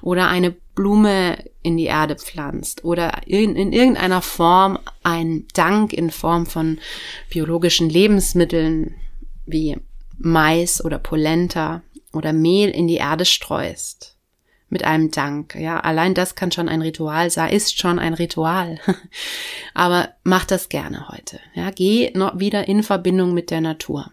oder 0.00 0.28
eine 0.28 0.54
Blume 0.76 1.44
in 1.62 1.76
die 1.76 1.86
Erde 1.86 2.14
pflanzt 2.14 2.84
oder 2.84 3.26
in, 3.26 3.56
in 3.56 3.72
irgendeiner 3.72 4.22
Form 4.22 4.78
ein 5.02 5.44
Dank 5.54 5.92
in 5.92 6.12
Form 6.12 6.46
von 6.46 6.78
biologischen 7.30 7.90
Lebensmitteln 7.90 8.94
wie 9.44 9.76
Mais 10.18 10.84
oder 10.84 10.98
Polenta 11.00 11.82
oder 12.12 12.32
Mehl 12.32 12.70
in 12.70 12.86
die 12.86 12.96
Erde 12.96 13.24
streust 13.24 14.17
mit 14.70 14.84
einem 14.84 15.10
Dank. 15.10 15.54
Ja, 15.54 15.80
allein 15.80 16.14
das 16.14 16.34
kann 16.34 16.52
schon 16.52 16.68
ein 16.68 16.82
Ritual 16.82 17.30
sein, 17.30 17.52
ist 17.52 17.78
schon 17.78 17.98
ein 17.98 18.14
Ritual. 18.14 18.78
Aber 19.74 20.10
mach 20.24 20.44
das 20.44 20.68
gerne 20.68 21.08
heute. 21.08 21.40
Ja, 21.54 21.70
geh 21.70 22.10
noch 22.14 22.38
wieder 22.38 22.68
in 22.68 22.82
Verbindung 22.82 23.34
mit 23.34 23.50
der 23.50 23.60
Natur. 23.60 24.10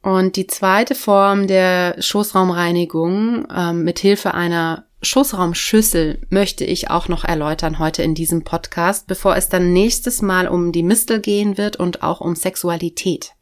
Und 0.00 0.36
die 0.36 0.46
zweite 0.46 0.94
Form 0.94 1.46
der 1.46 1.96
Schoßraumreinigung 1.98 3.46
ähm, 3.54 3.84
mit 3.84 3.98
Hilfe 3.98 4.34
einer 4.34 4.84
Schoßraumschüssel 5.00 6.20
möchte 6.28 6.64
ich 6.64 6.90
auch 6.90 7.08
noch 7.08 7.24
erläutern 7.24 7.78
heute 7.78 8.02
in 8.02 8.14
diesem 8.14 8.44
Podcast, 8.44 9.06
bevor 9.06 9.36
es 9.36 9.48
dann 9.48 9.72
nächstes 9.72 10.20
Mal 10.20 10.48
um 10.48 10.72
die 10.72 10.82
Mistel 10.82 11.20
gehen 11.20 11.56
wird 11.56 11.76
und 11.76 12.02
auch 12.02 12.20
um 12.20 12.36
Sexualität. 12.36 13.32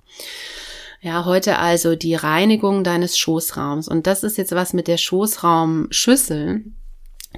Ja, 1.05 1.25
heute 1.25 1.59
also 1.59 1.97
die 1.97 2.15
Reinigung 2.15 2.85
deines 2.85 3.19
Schoßraums. 3.19 3.89
Und 3.89 4.07
das 4.07 4.23
ist 4.23 4.39
jetzt 4.39 4.55
was 4.55 4.73
mit 4.73 4.87
der 4.87 4.99
Schoßraumschüssel. 4.99 6.65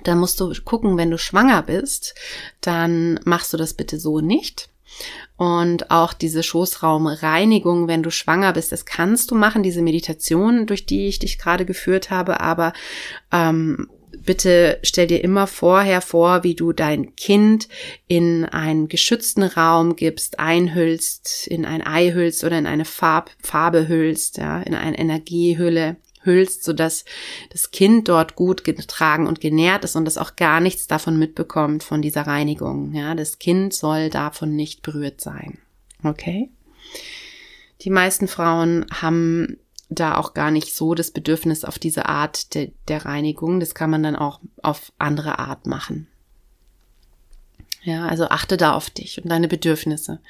Da 0.03 0.15
musst 0.15 0.39
du 0.39 0.53
gucken, 0.67 0.99
wenn 0.99 1.11
du 1.11 1.17
schwanger 1.17 1.63
bist, 1.63 2.15
dann 2.61 3.19
machst 3.25 3.55
du 3.55 3.57
das 3.57 3.73
bitte 3.73 3.99
so 3.99 4.21
nicht. 4.21 4.69
Und 5.39 5.91
auch 5.91 6.13
diese 6.13 6.43
Schoßraumreinigung, 6.43 7.89
wenn 7.89 8.03
du 8.03 8.11
schwanger 8.11 8.53
bist, 8.53 8.71
das 8.71 8.85
kannst 8.85 9.31
du 9.31 9.35
machen, 9.35 9.63
diese 9.63 9.81
Meditation, 9.81 10.67
durch 10.67 10.85
die 10.85 11.07
ich 11.07 11.19
dich 11.19 11.39
gerade 11.39 11.65
geführt 11.65 12.11
habe, 12.11 12.41
aber 12.41 12.75
ähm, 13.33 13.89
bitte 14.25 14.79
stell 14.83 15.07
dir 15.07 15.23
immer 15.23 15.47
vorher 15.47 16.01
vor, 16.01 16.45
wie 16.45 16.55
du 16.55 16.73
dein 16.73 17.15
Kind 17.17 17.69
in 18.07 18.45
einen 18.45 18.89
geschützten 18.89 19.43
Raum 19.43 19.97
gibst, 19.97 20.39
einhüllst, 20.39 21.47
in 21.47 21.65
ein 21.65 21.87
Ei 21.87 22.13
hüllst 22.13 22.45
oder 22.45 22.59
in 22.59 22.67
eine 22.67 22.85
Farb, 22.85 23.31
Farbe 23.43 23.89
hüllst, 23.89 24.39
ja, 24.39 24.61
in 24.63 24.75
eine 24.75 24.99
Energiehülle 24.99 25.97
hüllst, 26.23 26.65
sodass 26.65 27.05
das 27.51 27.71
Kind 27.71 28.09
dort 28.09 28.35
gut 28.35 28.65
getragen 28.65 29.27
und 29.27 29.41
genährt 29.41 29.85
ist 29.85 29.97
und 29.97 30.05
das 30.05 30.19
auch 30.19 30.37
gar 30.37 30.61
nichts 30.61 30.87
davon 30.87 31.19
mitbekommt 31.19 31.83
von 31.83 32.03
dieser 32.03 32.23
Reinigung. 32.23 32.95
Ja, 32.95 33.15
das 33.15 33.39
Kind 33.39 33.75
soll 33.75 34.11
davon 34.11 34.57
nicht 34.57 34.83
berührt 34.83 35.21
sein. 35.21 35.59
Okay? 36.03 36.51
Die 37.83 37.91
meisten 37.91 38.29
Frauen 38.29 38.87
haben 38.91 39.59
da 39.95 40.17
auch 40.17 40.35
gar 40.35 40.51
nicht 40.51 40.75
so 40.75 40.95
das 40.95 41.11
Bedürfnis 41.11 41.65
auf 41.65 41.79
diese 41.79 42.07
Art 42.07 42.55
de, 42.55 42.73
der 42.89 43.05
Reinigung. 43.05 43.61
Das 43.61 43.75
kann 43.75 43.91
man 43.91 44.03
dann 44.03 44.17
auch 44.17 44.41
auf 44.63 44.93
andere 44.99 45.39
Art 45.39 45.67
machen. 45.67 46.09
Ja, 47.85 48.07
also 48.07 48.29
achte 48.29 48.57
da 48.57 48.73
auf 48.73 48.89
dich 48.89 49.23
und 49.23 49.29
deine 49.31 49.47
Bedürfnisse. 49.47 50.21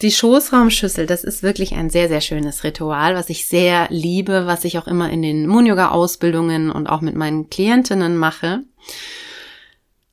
Die 0.00 0.10
Schoßraumschüssel, 0.10 1.06
das 1.06 1.24
ist 1.24 1.42
wirklich 1.42 1.74
ein 1.74 1.90
sehr, 1.90 2.08
sehr 2.08 2.22
schönes 2.22 2.64
Ritual, 2.64 3.14
was 3.14 3.28
ich 3.28 3.46
sehr 3.46 3.86
liebe, 3.90 4.46
was 4.46 4.64
ich 4.64 4.78
auch 4.78 4.86
immer 4.86 5.10
in 5.10 5.20
den 5.20 5.46
Moon-Yoga-Ausbildungen 5.46 6.70
und 6.70 6.86
auch 6.86 7.02
mit 7.02 7.16
meinen 7.16 7.50
Klientinnen 7.50 8.16
mache. 8.16 8.60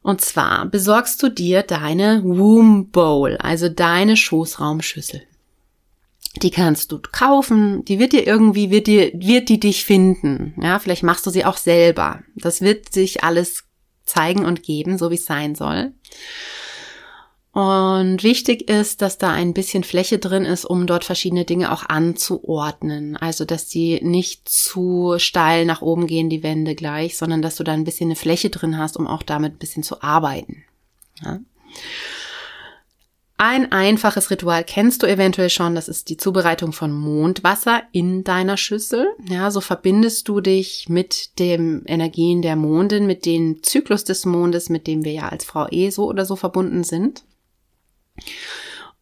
Und 0.01 0.19
zwar 0.19 0.65
besorgst 0.65 1.23
du 1.23 1.29
dir 1.29 1.63
deine 1.63 2.21
Womb 2.23 2.91
Bowl, 2.91 3.37
also 3.37 3.69
deine 3.69 4.17
Schoßraumschüssel. 4.17 5.21
Die 6.41 6.51
kannst 6.51 6.91
du 6.91 6.99
kaufen, 6.99 7.83
die 7.85 7.99
wird 7.99 8.13
dir 8.13 8.27
irgendwie, 8.27 8.69
wird 8.69 8.87
dir, 8.87 9.11
wird 9.13 9.49
die 9.49 9.59
dich 9.59 9.85
finden. 9.85 10.53
Ja, 10.61 10.79
vielleicht 10.79 11.03
machst 11.03 11.25
du 11.25 11.29
sie 11.29 11.45
auch 11.45 11.57
selber. 11.57 12.23
Das 12.35 12.61
wird 12.61 12.93
sich 12.93 13.23
alles 13.23 13.63
zeigen 14.05 14.45
und 14.45 14.63
geben, 14.63 14.97
so 14.97 15.11
wie 15.11 15.15
es 15.15 15.25
sein 15.25 15.55
soll. 15.55 15.93
Und 17.57 18.21
wichtig 18.21 18.69
ist, 18.69 19.01
dass 19.01 19.17
da 19.17 19.31
ein 19.31 19.55
bisschen 19.55 19.83
Fläche 19.83 20.19
drin 20.19 20.45
ist, 20.45 20.63
um 20.63 20.85
dort 20.85 21.03
verschiedene 21.03 21.43
Dinge 21.43 21.71
auch 21.71 21.83
anzuordnen. 21.89 23.17
Also, 23.17 23.45
dass 23.45 23.67
die 23.67 23.99
nicht 24.03 24.47
zu 24.47 25.15
steil 25.17 25.65
nach 25.65 25.81
oben 25.81 26.05
gehen, 26.05 26.29
die 26.29 26.43
Wände 26.43 26.75
gleich, 26.75 27.17
sondern 27.17 27.41
dass 27.41 27.55
du 27.55 27.63
da 27.63 27.73
ein 27.73 27.83
bisschen 27.83 28.09
eine 28.09 28.15
Fläche 28.15 28.51
drin 28.51 28.77
hast, 28.77 28.95
um 28.95 29.07
auch 29.07 29.23
damit 29.23 29.53
ein 29.53 29.57
bisschen 29.57 29.81
zu 29.81 30.03
arbeiten. 30.03 30.65
Ja. 31.23 31.39
Ein 33.39 33.71
einfaches 33.71 34.31
Ritual 34.31 34.63
kennst 34.63 35.03
du 35.03 35.07
eventuell 35.07 35.51
schon, 35.51 35.75
das 35.75 35.87
ist 35.87 36.09
die 36.09 36.17
Zubereitung 36.17 36.73
von 36.73 36.91
Mondwasser 36.91 37.83
in 37.91 38.23
deiner 38.23 38.57
Schüssel. 38.57 39.13
Ja, 39.29 39.51
so 39.51 39.61
verbindest 39.61 40.27
du 40.27 40.41
dich 40.41 40.89
mit 40.89 41.37
dem 41.37 41.83
Energien 41.85 42.41
der 42.41 42.55
Mondin, 42.55 43.05
mit 43.05 43.27
dem 43.27 43.61
Zyklus 43.61 44.03
des 44.03 44.25
Mondes, 44.25 44.69
mit 44.69 44.87
dem 44.87 45.05
wir 45.05 45.11
ja 45.11 45.29
als 45.29 45.45
Frau 45.45 45.67
eh 45.69 45.91
so 45.91 46.05
oder 46.05 46.25
so 46.25 46.35
verbunden 46.35 46.83
sind. 46.83 47.25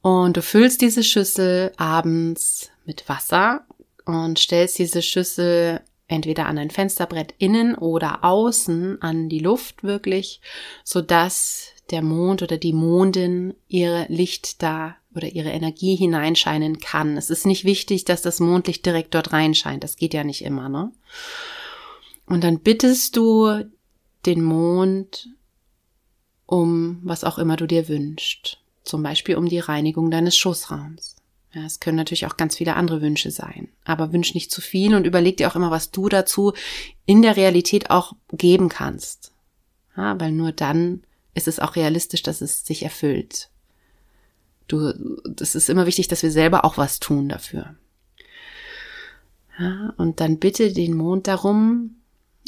Und 0.02 0.36
du 0.36 0.42
füllst 0.42 0.82
diese 0.82 1.04
Schüssel 1.04 1.72
abends 1.78 2.72
mit 2.84 3.08
Wasser 3.08 3.66
und 4.04 4.38
stellst 4.38 4.78
diese 4.78 5.02
Schüssel 5.02 5.80
entweder 6.08 6.48
an 6.48 6.58
ein 6.58 6.72
Fensterbrett 6.72 7.34
innen 7.38 7.74
oder 7.74 8.26
außen 8.26 9.02
an 9.02 9.30
die 9.30 9.40
Luft 9.40 9.84
wirklich, 9.84 10.42
so 10.84 11.02
dass 11.02 11.70
der 11.92 12.02
Mond 12.02 12.42
oder 12.42 12.58
die 12.58 12.74
Mondin 12.74 13.54
ihre 13.68 14.06
Licht 14.10 14.62
da 14.64 14.96
oder 15.16 15.28
ihre 15.28 15.52
Energie 15.52 15.96
hineinscheinen 15.96 16.80
kann. 16.80 17.18
Es 17.18 17.30
ist 17.30 17.46
nicht 17.46 17.64
wichtig, 17.64 18.06
dass 18.06 18.22
das 18.22 18.40
Mondlicht 18.40 18.86
direkt 18.86 19.14
dort 19.14 19.34
reinscheint. 19.34 19.84
Das 19.84 19.96
geht 19.96 20.14
ja 20.14 20.24
nicht 20.24 20.44
immer, 20.44 20.70
ne? 20.70 20.92
Und 22.26 22.44
dann 22.44 22.60
bittest 22.60 23.16
du 23.16 23.64
den 24.26 24.44
Mond 24.44 25.30
um 26.48 27.00
was 27.04 27.24
auch 27.24 27.38
immer 27.38 27.56
du 27.56 27.68
dir 27.68 27.88
wünschst. 27.88 28.60
Zum 28.84 29.02
Beispiel 29.04 29.36
um 29.36 29.48
die 29.48 29.60
Reinigung 29.60 30.12
deines 30.12 30.38
Schoßraums. 30.38 31.16
Ja, 31.54 31.64
es 31.66 31.80
können 31.80 31.98
natürlich 31.98 32.26
auch 32.26 32.38
ganz 32.38 32.58
viele 32.58 32.76
andere 32.76 33.02
Wünsche 33.02 33.32
sein. 33.32 33.70
Aber 33.86 34.12
wünsch 34.12 34.34
nicht 34.36 34.52
zu 34.52 34.62
viel 34.62 34.94
und 34.94 35.08
überleg 35.08 35.38
dir 35.38 35.50
auch 35.50 35.56
immer, 35.56 35.72
was 35.72 35.92
du 35.92 36.10
dazu 36.10 36.54
in 37.06 37.22
der 37.22 37.38
Realität 37.38 37.90
auch 37.90 38.14
geben 38.32 38.70
kannst. 38.70 39.32
Ja, 39.96 40.20
weil 40.20 40.34
nur 40.34 40.52
dann 40.52 41.05
ist 41.36 41.48
es 41.48 41.60
auch 41.60 41.76
realistisch, 41.76 42.24
dass 42.24 42.42
es 42.42 42.66
sich 42.66 42.82
erfüllt. 42.82 43.50
Du, 44.68 44.94
das 45.26 45.54
ist 45.54 45.70
immer 45.70 45.86
wichtig, 45.86 46.08
dass 46.08 46.24
wir 46.24 46.32
selber 46.32 46.66
auch 46.66 46.78
was 46.78 47.00
tun 47.00 47.30
dafür. 47.30 47.76
Ja, 49.60 49.94
und 49.98 50.20
dann 50.20 50.40
bitte 50.40 50.74
den 50.74 50.96
Mond 50.96 51.28
darum, 51.28 51.98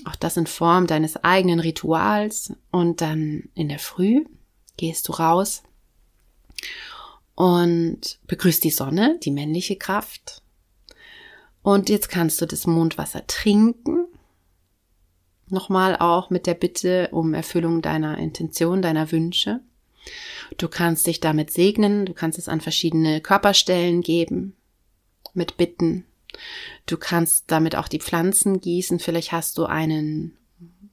auch 0.06 0.16
das 0.16 0.38
in 0.38 0.48
Form 0.48 0.88
deines 0.88 1.24
eigenen 1.24 1.60
Rituals 1.60 2.54
und 2.72 3.02
dann 3.02 3.50
in 3.54 3.70
der 3.70 3.80
Früh 3.80 4.26
gehst 4.78 5.08
du 5.08 5.14
raus 5.14 5.64
und 7.36 8.20
begrüßt 8.28 8.64
die 8.64 8.72
Sonne, 8.72 9.20
die 9.24 9.32
männliche 9.32 9.76
Kraft. 9.76 10.42
Und 11.62 11.90
jetzt 11.90 12.10
kannst 12.10 12.42
du 12.42 12.46
das 12.46 12.66
Mondwasser 12.66 13.26
trinken 13.28 14.08
Nochmal 15.50 15.96
auch 15.96 16.30
mit 16.30 16.46
der 16.46 16.54
Bitte 16.54 17.10
um 17.12 17.34
Erfüllung 17.34 17.82
deiner 17.82 18.18
Intention, 18.18 18.82
deiner 18.82 19.12
Wünsche. 19.12 19.62
Du 20.58 20.68
kannst 20.68 21.08
dich 21.08 21.20
damit 21.20 21.52
segnen, 21.52 22.06
du 22.06 22.14
kannst 22.14 22.38
es 22.38 22.50
an 22.50 22.62
verschiedene 22.62 23.22
Körperstellen 23.22 24.02
geben, 24.02 24.56
mit 25.34 25.58
Bitten. 25.58 26.06
Du 26.86 26.98
kannst 26.98 27.46
damit 27.48 27.76
auch 27.76 27.88
die 27.88 28.00
Pflanzen 28.00 28.62
gießen. 28.62 29.00
Vielleicht 29.00 29.32
hast 29.32 29.58
du 29.58 29.66
einen 29.66 30.38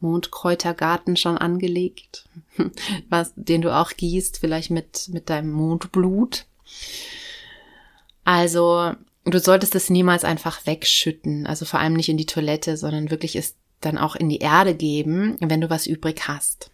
Mondkräutergarten 0.00 1.16
schon 1.16 1.38
angelegt, 1.38 2.28
was, 3.08 3.32
den 3.36 3.62
du 3.62 3.74
auch 3.74 3.92
gießt, 3.92 4.38
vielleicht 4.38 4.70
mit, 4.70 5.08
mit 5.12 5.30
deinem 5.30 5.50
Mondblut. 5.50 6.46
Also, 8.24 8.92
du 9.24 9.38
solltest 9.38 9.74
es 9.74 9.90
niemals 9.90 10.24
einfach 10.24 10.66
wegschütten, 10.66 11.46
also 11.46 11.64
vor 11.64 11.80
allem 11.80 11.94
nicht 11.94 12.08
in 12.08 12.16
die 12.16 12.26
Toilette, 12.26 12.76
sondern 12.76 13.10
wirklich 13.10 13.36
ist 13.36 13.56
dann 13.80 13.98
auch 13.98 14.16
in 14.16 14.28
die 14.28 14.38
Erde 14.38 14.74
geben, 14.74 15.36
wenn 15.40 15.60
du 15.60 15.70
was 15.70 15.86
übrig 15.86 16.28
hast. 16.28 16.70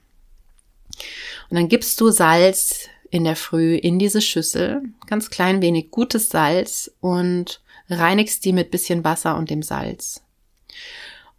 Und 1.48 1.56
dann 1.56 1.68
gibst 1.68 2.00
du 2.00 2.10
Salz 2.10 2.88
in 3.10 3.24
der 3.24 3.36
Früh 3.36 3.74
in 3.74 3.98
diese 3.98 4.20
Schüssel, 4.20 4.82
ganz 5.06 5.30
klein 5.30 5.62
wenig 5.62 5.90
gutes 5.90 6.28
Salz 6.28 6.90
und 7.00 7.60
reinigst 7.88 8.44
die 8.44 8.52
mit 8.52 8.70
bisschen 8.70 9.04
Wasser 9.04 9.36
und 9.36 9.50
dem 9.50 9.62
Salz. 9.62 10.22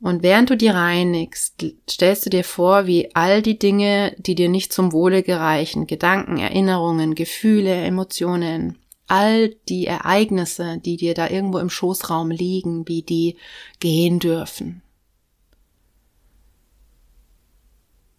Und 0.01 0.23
während 0.23 0.49
du 0.49 0.57
die 0.57 0.67
reinigst, 0.67 1.63
stellst 1.89 2.25
du 2.25 2.31
dir 2.31 2.43
vor, 2.43 2.87
wie 2.87 3.13
all 3.15 3.43
die 3.43 3.59
Dinge, 3.59 4.15
die 4.17 4.33
dir 4.33 4.49
nicht 4.49 4.73
zum 4.73 4.93
Wohle 4.93 5.21
gereichen, 5.21 5.85
Gedanken, 5.85 6.37
Erinnerungen, 6.37 7.13
Gefühle, 7.13 7.75
Emotionen, 7.75 8.79
all 9.07 9.49
die 9.69 9.85
Ereignisse, 9.85 10.79
die 10.83 10.97
dir 10.97 11.13
da 11.13 11.29
irgendwo 11.29 11.59
im 11.59 11.69
Schoßraum 11.69 12.31
liegen, 12.31 12.87
wie 12.87 13.03
die 13.03 13.37
gehen 13.79 14.17
dürfen. 14.19 14.81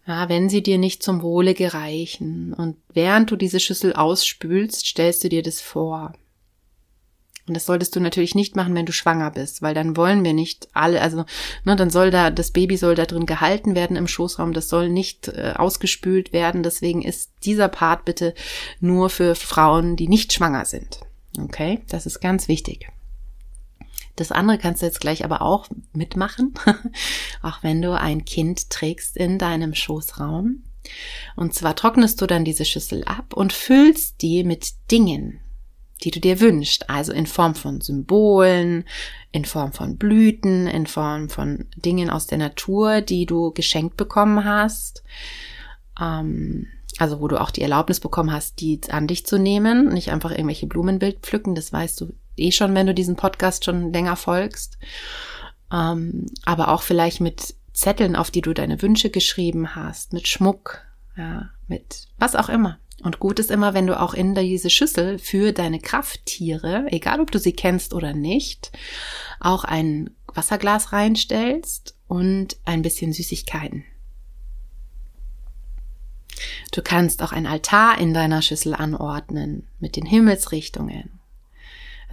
Ja, 0.05 0.27
wenn 0.27 0.49
sie 0.49 0.61
dir 0.61 0.77
nicht 0.77 1.01
zum 1.01 1.21
Wohle 1.21 1.53
gereichen. 1.53 2.53
Und 2.53 2.75
während 2.93 3.31
du 3.31 3.35
diese 3.35 3.59
Schüssel 3.59 3.93
ausspülst, 3.93 4.85
stellst 4.85 5.23
du 5.23 5.29
dir 5.29 5.43
das 5.43 5.61
vor. 5.61 6.13
Und 7.47 7.55
das 7.55 7.65
solltest 7.65 7.95
du 7.95 7.99
natürlich 7.99 8.35
nicht 8.35 8.55
machen, 8.55 8.73
wenn 8.73 8.85
du 8.85 8.93
schwanger 8.93 9.29
bist, 9.31 9.61
weil 9.61 9.73
dann 9.73 9.97
wollen 9.97 10.23
wir 10.23 10.33
nicht 10.33 10.69
alle, 10.71 11.01
also 11.01 11.25
ne, 11.65 11.75
dann 11.75 11.89
soll 11.89 12.09
da 12.09 12.31
das 12.31 12.51
Baby 12.51 12.77
soll 12.77 12.95
da 12.95 13.05
drin 13.05 13.25
gehalten 13.25 13.75
werden 13.75 13.97
im 13.97 14.07
Schoßraum, 14.07 14.53
das 14.53 14.69
soll 14.69 14.87
nicht 14.89 15.27
äh, 15.27 15.53
ausgespült 15.57 16.31
werden. 16.31 16.63
Deswegen 16.63 17.01
ist 17.01 17.31
dieser 17.43 17.67
Part 17.67 18.05
bitte 18.05 18.33
nur 18.79 19.09
für 19.09 19.35
Frauen, 19.35 19.97
die 19.97 20.07
nicht 20.07 20.31
schwanger 20.31 20.63
sind. 20.63 21.01
Okay, 21.37 21.81
das 21.89 22.05
ist 22.05 22.21
ganz 22.21 22.47
wichtig. 22.47 22.87
Das 24.15 24.31
andere 24.31 24.57
kannst 24.57 24.81
du 24.81 24.85
jetzt 24.85 25.01
gleich 25.01 25.25
aber 25.25 25.41
auch 25.41 25.67
mitmachen, 25.93 26.53
auch 27.41 27.63
wenn 27.63 27.81
du 27.81 27.97
ein 27.97 28.25
Kind 28.25 28.69
trägst 28.69 29.17
in 29.17 29.39
deinem 29.39 29.73
Schoßraum. 29.73 30.63
Und 31.35 31.53
zwar 31.53 31.75
trocknest 31.75 32.21
du 32.21 32.27
dann 32.27 32.45
diese 32.45 32.65
Schüssel 32.65 33.03
ab 33.05 33.33
und 33.33 33.53
füllst 33.53 34.21
die 34.21 34.43
mit 34.43 34.73
Dingen, 34.91 35.39
die 36.03 36.11
du 36.11 36.19
dir 36.19 36.39
wünschst. 36.39 36.89
Also 36.89 37.11
in 37.13 37.25
Form 37.25 37.55
von 37.55 37.81
Symbolen, 37.81 38.85
in 39.31 39.45
Form 39.45 39.73
von 39.73 39.97
Blüten, 39.97 40.67
in 40.67 40.85
Form 40.85 41.29
von 41.29 41.67
Dingen 41.75 42.09
aus 42.09 42.27
der 42.27 42.37
Natur, 42.37 43.01
die 43.01 43.25
du 43.25 43.51
geschenkt 43.51 43.97
bekommen 43.97 44.43
hast. 44.43 45.03
Ähm, 45.99 46.67
also 46.99 47.21
wo 47.21 47.27
du 47.27 47.41
auch 47.41 47.49
die 47.49 47.61
Erlaubnis 47.61 47.99
bekommen 47.99 48.31
hast, 48.31 48.59
die 48.59 48.79
an 48.89 49.07
dich 49.07 49.25
zu 49.25 49.39
nehmen, 49.39 49.89
nicht 49.89 50.11
einfach 50.11 50.31
irgendwelche 50.31 50.67
Blumenbild 50.67 51.19
pflücken, 51.21 51.55
das 51.55 51.73
weißt 51.73 52.01
du 52.01 52.13
eh 52.37 52.51
schon, 52.51 52.73
wenn 52.75 52.87
du 52.87 52.93
diesen 52.93 53.15
Podcast 53.15 53.65
schon 53.65 53.91
länger 53.91 54.15
folgst. 54.15 54.77
Ähm, 55.71 56.27
aber 56.45 56.69
auch 56.69 56.81
vielleicht 56.81 57.21
mit 57.21 57.55
Zetteln, 57.73 58.15
auf 58.15 58.31
die 58.31 58.41
du 58.41 58.53
deine 58.53 58.81
Wünsche 58.81 59.09
geschrieben 59.09 59.75
hast, 59.75 60.13
mit 60.13 60.27
Schmuck, 60.27 60.81
ja, 61.17 61.49
mit 61.67 62.07
was 62.17 62.35
auch 62.35 62.49
immer. 62.49 62.79
Und 63.01 63.19
gut 63.19 63.39
ist 63.39 63.51
immer, 63.51 63.73
wenn 63.73 63.87
du 63.87 63.99
auch 63.99 64.13
in 64.13 64.35
diese 64.35 64.69
Schüssel 64.69 65.19
für 65.19 65.51
deine 65.51 65.79
Krafttiere, 65.79 66.85
egal 66.87 67.19
ob 67.19 67.31
du 67.31 67.39
sie 67.39 67.53
kennst 67.53 67.93
oder 67.93 68.13
nicht, 68.13 68.71
auch 69.39 69.65
ein 69.65 70.11
Wasserglas 70.27 70.93
reinstellst 70.93 71.97
und 72.07 72.57
ein 72.65 72.81
bisschen 72.81 73.11
Süßigkeiten. 73.11 73.83
Du 76.71 76.81
kannst 76.81 77.21
auch 77.21 77.31
ein 77.31 77.45
Altar 77.45 77.97
in 77.99 78.13
deiner 78.13 78.41
Schüssel 78.41 78.73
anordnen 78.73 79.67
mit 79.79 79.95
den 79.95 80.05
Himmelsrichtungen. 80.05 81.19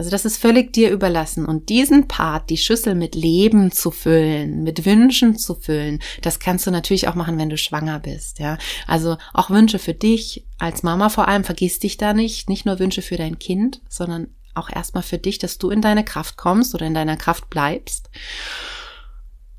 Also 0.00 0.08
das 0.08 0.24
ist 0.24 0.38
völlig 0.38 0.72
dir 0.72 0.90
überlassen. 0.90 1.44
Und 1.44 1.68
diesen 1.68 2.08
Part, 2.08 2.48
die 2.48 2.56
Schüssel 2.56 2.94
mit 2.94 3.14
Leben 3.14 3.70
zu 3.70 3.90
füllen, 3.90 4.62
mit 4.62 4.86
Wünschen 4.86 5.36
zu 5.36 5.54
füllen, 5.54 6.00
das 6.22 6.38
kannst 6.38 6.66
du 6.66 6.70
natürlich 6.70 7.06
auch 7.06 7.16
machen, 7.16 7.36
wenn 7.36 7.50
du 7.50 7.58
schwanger 7.58 7.98
bist, 7.98 8.38
ja. 8.38 8.56
Also 8.86 9.18
auch 9.34 9.50
Wünsche 9.50 9.78
für 9.78 9.92
dich 9.92 10.46
als 10.56 10.82
Mama 10.82 11.10
vor 11.10 11.28
allem, 11.28 11.44
vergiss 11.44 11.80
dich 11.80 11.98
da 11.98 12.14
nicht. 12.14 12.48
Nicht 12.48 12.64
nur 12.64 12.78
Wünsche 12.78 13.02
für 13.02 13.18
dein 13.18 13.38
Kind, 13.38 13.82
sondern 13.90 14.28
auch 14.54 14.70
erstmal 14.70 15.02
für 15.02 15.18
dich, 15.18 15.38
dass 15.38 15.58
du 15.58 15.68
in 15.68 15.82
deine 15.82 16.02
Kraft 16.02 16.38
kommst 16.38 16.74
oder 16.74 16.86
in 16.86 16.94
deiner 16.94 17.18
Kraft 17.18 17.50
bleibst. 17.50 18.08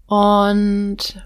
Und 0.08 1.24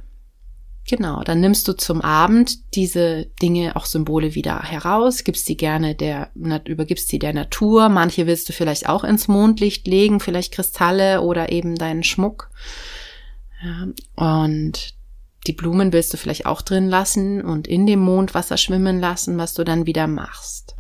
Genau, 0.87 1.23
dann 1.23 1.41
nimmst 1.41 1.67
du 1.67 1.73
zum 1.73 2.01
Abend 2.01 2.75
diese 2.75 3.25
Dinge, 3.41 3.75
auch 3.75 3.85
Symbole 3.85 4.35
wieder 4.35 4.61
heraus, 4.61 5.23
gibst 5.23 5.47
sie 5.47 5.57
gerne 5.57 5.95
der, 5.95 6.29
übergibst 6.35 7.07
sie 7.07 7.17
der 7.17 7.33
Natur. 7.33 7.89
Manche 7.89 8.27
willst 8.27 8.47
du 8.49 8.53
vielleicht 8.53 8.87
auch 8.87 9.03
ins 9.03 9.27
Mondlicht 9.27 9.87
legen, 9.87 10.19
vielleicht 10.19 10.53
Kristalle 10.53 11.21
oder 11.21 11.51
eben 11.51 11.75
deinen 11.75 12.03
Schmuck. 12.03 12.51
Und 14.15 14.93
die 15.47 15.53
Blumen 15.53 15.91
willst 15.91 16.13
du 16.13 16.17
vielleicht 16.17 16.45
auch 16.45 16.61
drin 16.61 16.87
lassen 16.87 17.41
und 17.41 17.67
in 17.67 17.87
dem 17.87 17.99
Mondwasser 17.99 18.57
schwimmen 18.57 18.99
lassen, 18.99 19.39
was 19.39 19.55
du 19.55 19.63
dann 19.63 19.87
wieder 19.87 20.05
machst. 20.05 20.75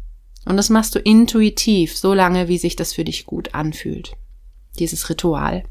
Und 0.45 0.57
das 0.57 0.69
machst 0.69 0.93
du 0.93 0.99
intuitiv, 0.99 1.97
so 1.97 2.13
lange, 2.13 2.47
wie 2.47 2.59
sich 2.59 2.75
das 2.75 2.93
für 2.93 3.03
dich 3.03 3.25
gut 3.25 3.55
anfühlt. 3.55 4.11
Dieses 4.77 5.09
Ritual 5.09 5.63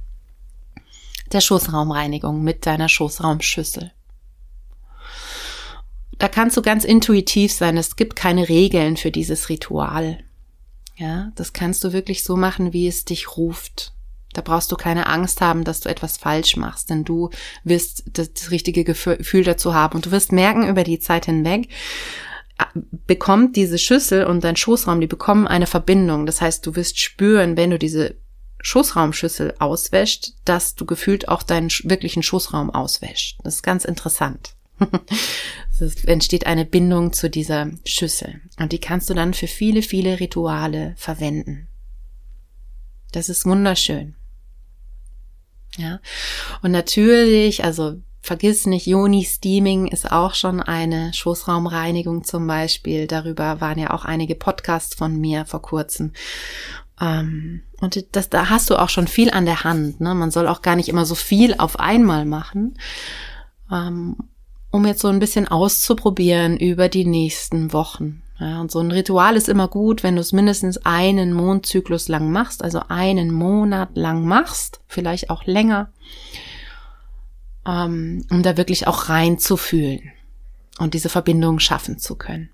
der 1.31 1.41
Schoßraumreinigung 1.41 2.43
mit 2.43 2.67
deiner 2.67 2.89
Schoßraumschüssel 2.89 3.93
da 6.19 6.29
kannst 6.29 6.57
du 6.57 6.63
ganz 6.63 6.85
intuitiv 6.85 7.53
sein. 7.53 7.77
Es 7.77 7.97
gibt 7.97 8.17
keine 8.17 8.49
Regeln 8.49 8.97
für 8.97 9.11
dieses 9.11 9.49
Ritual. 9.49 10.19
Ja, 10.97 11.33
das 11.35 11.53
kannst 11.53 11.83
du 11.83 11.93
wirklich 11.93 12.23
so 12.23 12.37
machen, 12.37 12.73
wie 12.73 12.87
es 12.87 13.05
dich 13.05 13.37
ruft. 13.37 13.93
Da 14.33 14.43
brauchst 14.43 14.71
du 14.73 14.77
keine 14.77 15.07
Angst 15.07 15.41
haben, 15.41 15.65
dass 15.65 15.81
du 15.81 15.89
etwas 15.89 16.17
falsch 16.17 16.57
machst, 16.57 16.91
denn 16.91 17.05
du 17.05 17.31
wirst 17.63 18.05
das, 18.13 18.51
richtige 18.51 18.85
Gefühl 18.85 19.45
dazu 19.45 19.75
haben 19.75 19.97
und 19.97 20.07
du 20.07 20.11
wirst 20.11 20.33
merken 20.33 20.69
über 20.69 20.83
die 20.83 20.99
Zeit 20.99 21.27
hinweg, 21.27 21.69
bekommt 23.07 23.57
diese 23.57 23.79
Schüssel 23.79 24.25
und 24.25 24.43
dein 24.43 24.57
Schoßraum, 24.57 25.01
die 25.01 25.07
bekommen 25.07 25.47
eine 25.47 25.67
Verbindung. 25.67 26.27
Das 26.27 26.41
heißt, 26.41 26.67
du 26.67 26.75
wirst 26.77 26.99
spüren, 26.99 27.57
wenn 27.57 27.71
du 27.71 27.79
diese 27.79 28.17
Schoßraumschüssel 28.61 29.55
auswäscht, 29.59 30.33
dass 30.45 30.75
du 30.75 30.85
gefühlt 30.85 31.29
auch 31.29 31.43
deinen 31.43 31.71
wirklichen 31.85 32.23
Schoßraum 32.23 32.71
auswäscht. 32.71 33.39
Das 33.45 33.57
ist 33.57 33.63
ganz 33.63 33.85
interessant. 33.85 34.55
es 35.81 36.05
entsteht 36.05 36.47
eine 36.47 36.65
Bindung 36.65 37.13
zu 37.13 37.29
dieser 37.29 37.71
Schüssel. 37.85 38.41
Und 38.59 38.73
die 38.73 38.81
kannst 38.81 39.11
du 39.11 39.15
dann 39.15 39.35
für 39.35 39.49
viele, 39.49 39.83
viele 39.83 40.21
Rituale 40.21 40.95
verwenden. 40.97 41.69
Das 43.13 43.29
ist 43.29 43.47
wunderschön. 43.47 44.15
Ja. 45.77 46.01
Und 46.63 46.71
natürlich, 46.71 47.65
also 47.65 48.01
vergiss 48.21 48.67
nicht, 48.67 48.87
Yoni 48.87 49.25
Steaming 49.25 49.87
ist 49.87 50.11
auch 50.11 50.35
schon 50.35 50.61
eine 50.61 51.13
Schoßraumreinigung 51.13 52.25
zum 52.25 52.47
Beispiel. 52.47 53.07
Darüber 53.07 53.61
waren 53.61 53.79
ja 53.79 53.91
auch 53.91 54.05
einige 54.05 54.35
Podcasts 54.35 54.95
von 54.95 55.21
mir 55.21 55.45
vor 55.45 55.63
kurzem. 55.63 56.13
Ähm, 57.01 57.63
und 57.81 58.17
das, 58.17 58.31
da 58.31 58.49
hast 58.49 58.71
du 58.71 58.77
auch 58.77 58.89
schon 58.89 59.09
viel 59.09 59.31
an 59.31 59.47
der 59.47 59.65
Hand. 59.65 60.01
Ne? 60.01 60.15
Man 60.15 60.31
soll 60.31 60.49
auch 60.49 60.63
gar 60.63 60.77
nicht 60.77 60.89
immer 60.89 61.05
so 61.05 61.15
viel 61.15 61.55
auf 61.59 61.79
einmal 61.79 62.25
machen. 62.25 62.79
Ähm, 63.71 64.17
um 64.75 64.85
jetzt 64.87 65.03
so 65.03 65.09
ein 65.09 65.21
bisschen 65.21 65.47
auszuprobieren 65.47 66.57
über 66.57 66.89
die 66.89 67.05
nächsten 67.05 67.73
Wochen. 67.73 68.23
Ja, 68.41 68.61
und 68.61 68.73
so 68.73 68.81
ein 68.81 68.91
Ritual 68.91 69.37
ist 69.37 69.49
immer 69.49 69.69
gut, 69.69 70.03
wenn 70.03 70.17
du 70.17 70.21
es 70.21 70.33
mindestens 70.33 70.79
einen 70.79 71.33
Mondzyklus 71.33 72.09
lang 72.09 72.33
machst, 72.33 72.65
also 72.65 72.81
einen 72.89 73.31
Monat 73.31 73.91
lang 73.95 74.27
machst, 74.27 74.81
vielleicht 74.89 75.31
auch 75.31 75.45
länger, 75.45 75.91
ähm, 77.65 78.27
um 78.31 78.43
da 78.43 78.57
wirklich 78.57 78.89
auch 78.89 79.09
reinzufühlen 79.09 80.11
und 80.81 80.95
diese 80.95 81.09
Verbindung 81.09 81.61
schaffen 81.61 82.01
zu 82.01 82.17
können. 82.17 82.51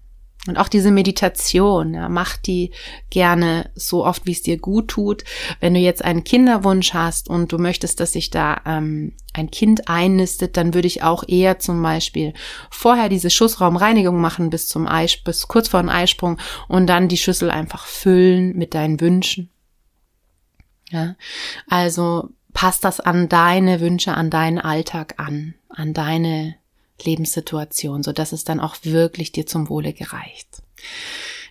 Und 0.47 0.57
auch 0.57 0.69
diese 0.69 0.91
Meditation, 0.91 1.93
ja, 1.93 2.09
mach 2.09 2.39
die 2.39 2.71
gerne 3.11 3.71
so 3.75 4.07
oft, 4.07 4.25
wie 4.25 4.33
es 4.33 4.41
dir 4.41 4.57
gut 4.57 4.89
tut. 4.89 5.23
Wenn 5.61 5.75
du 5.75 5.81
jetzt 5.81 6.03
einen 6.03 6.25
Kinderwunsch 6.25 6.95
hast 6.95 7.29
und 7.29 7.53
du 7.53 7.59
möchtest, 7.59 8.01
dass 8.01 8.13
sich 8.13 8.31
da 8.31 8.63
ähm, 8.65 9.13
ein 9.35 9.51
Kind 9.51 9.89
einnistet, 9.89 10.57
dann 10.57 10.73
würde 10.73 10.89
ich 10.89 11.03
auch 11.03 11.25
eher 11.29 11.59
zum 11.59 11.83
Beispiel 11.83 12.33
vorher 12.71 13.11
diese 13.11 13.29
Schussraumreinigung 13.29 14.19
machen 14.19 14.49
bis 14.49 14.67
zum 14.67 14.87
Eis, 14.87 15.19
bis 15.19 15.47
kurz 15.47 15.69
vor 15.69 15.81
dem 15.81 15.91
Eisprung 15.91 16.39
und 16.69 16.87
dann 16.87 17.09
die 17.09 17.19
Schüssel 17.19 17.51
einfach 17.51 17.85
füllen 17.85 18.57
mit 18.57 18.73
deinen 18.73 18.99
Wünschen. 19.01 19.51
Ja, 20.89 21.17
also 21.69 22.31
passt 22.55 22.85
das 22.85 22.99
an 22.99 23.29
deine 23.29 23.81
Wünsche, 23.81 24.15
an 24.15 24.31
deinen 24.31 24.59
Alltag 24.59 25.15
an, 25.19 25.55
an 25.69 25.93
deine 25.93 26.57
Lebenssituation, 27.05 28.03
so 28.03 28.13
dass 28.13 28.33
es 28.33 28.45
dann 28.45 28.61
auch 28.61 28.77
wirklich 28.83 29.33
dir 29.33 29.47
zum 29.47 29.69
Wohle 29.69 29.93
gereicht. 29.93 30.63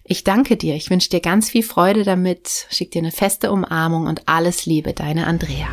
Ich 0.03 0.23
danke 0.23 0.57
dir. 0.57 0.75
Ich 0.75 0.89
wünsche 0.89 1.09
dir 1.09 1.19
ganz 1.19 1.49
viel 1.51 1.63
Freude 1.63 2.03
damit. 2.03 2.65
Schick 2.71 2.91
dir 2.91 2.99
eine 2.99 3.11
feste 3.11 3.51
Umarmung 3.51 4.07
und 4.07 4.27
alles 4.27 4.65
Liebe, 4.65 4.93
deine 4.93 5.27
Andrea. 5.27 5.69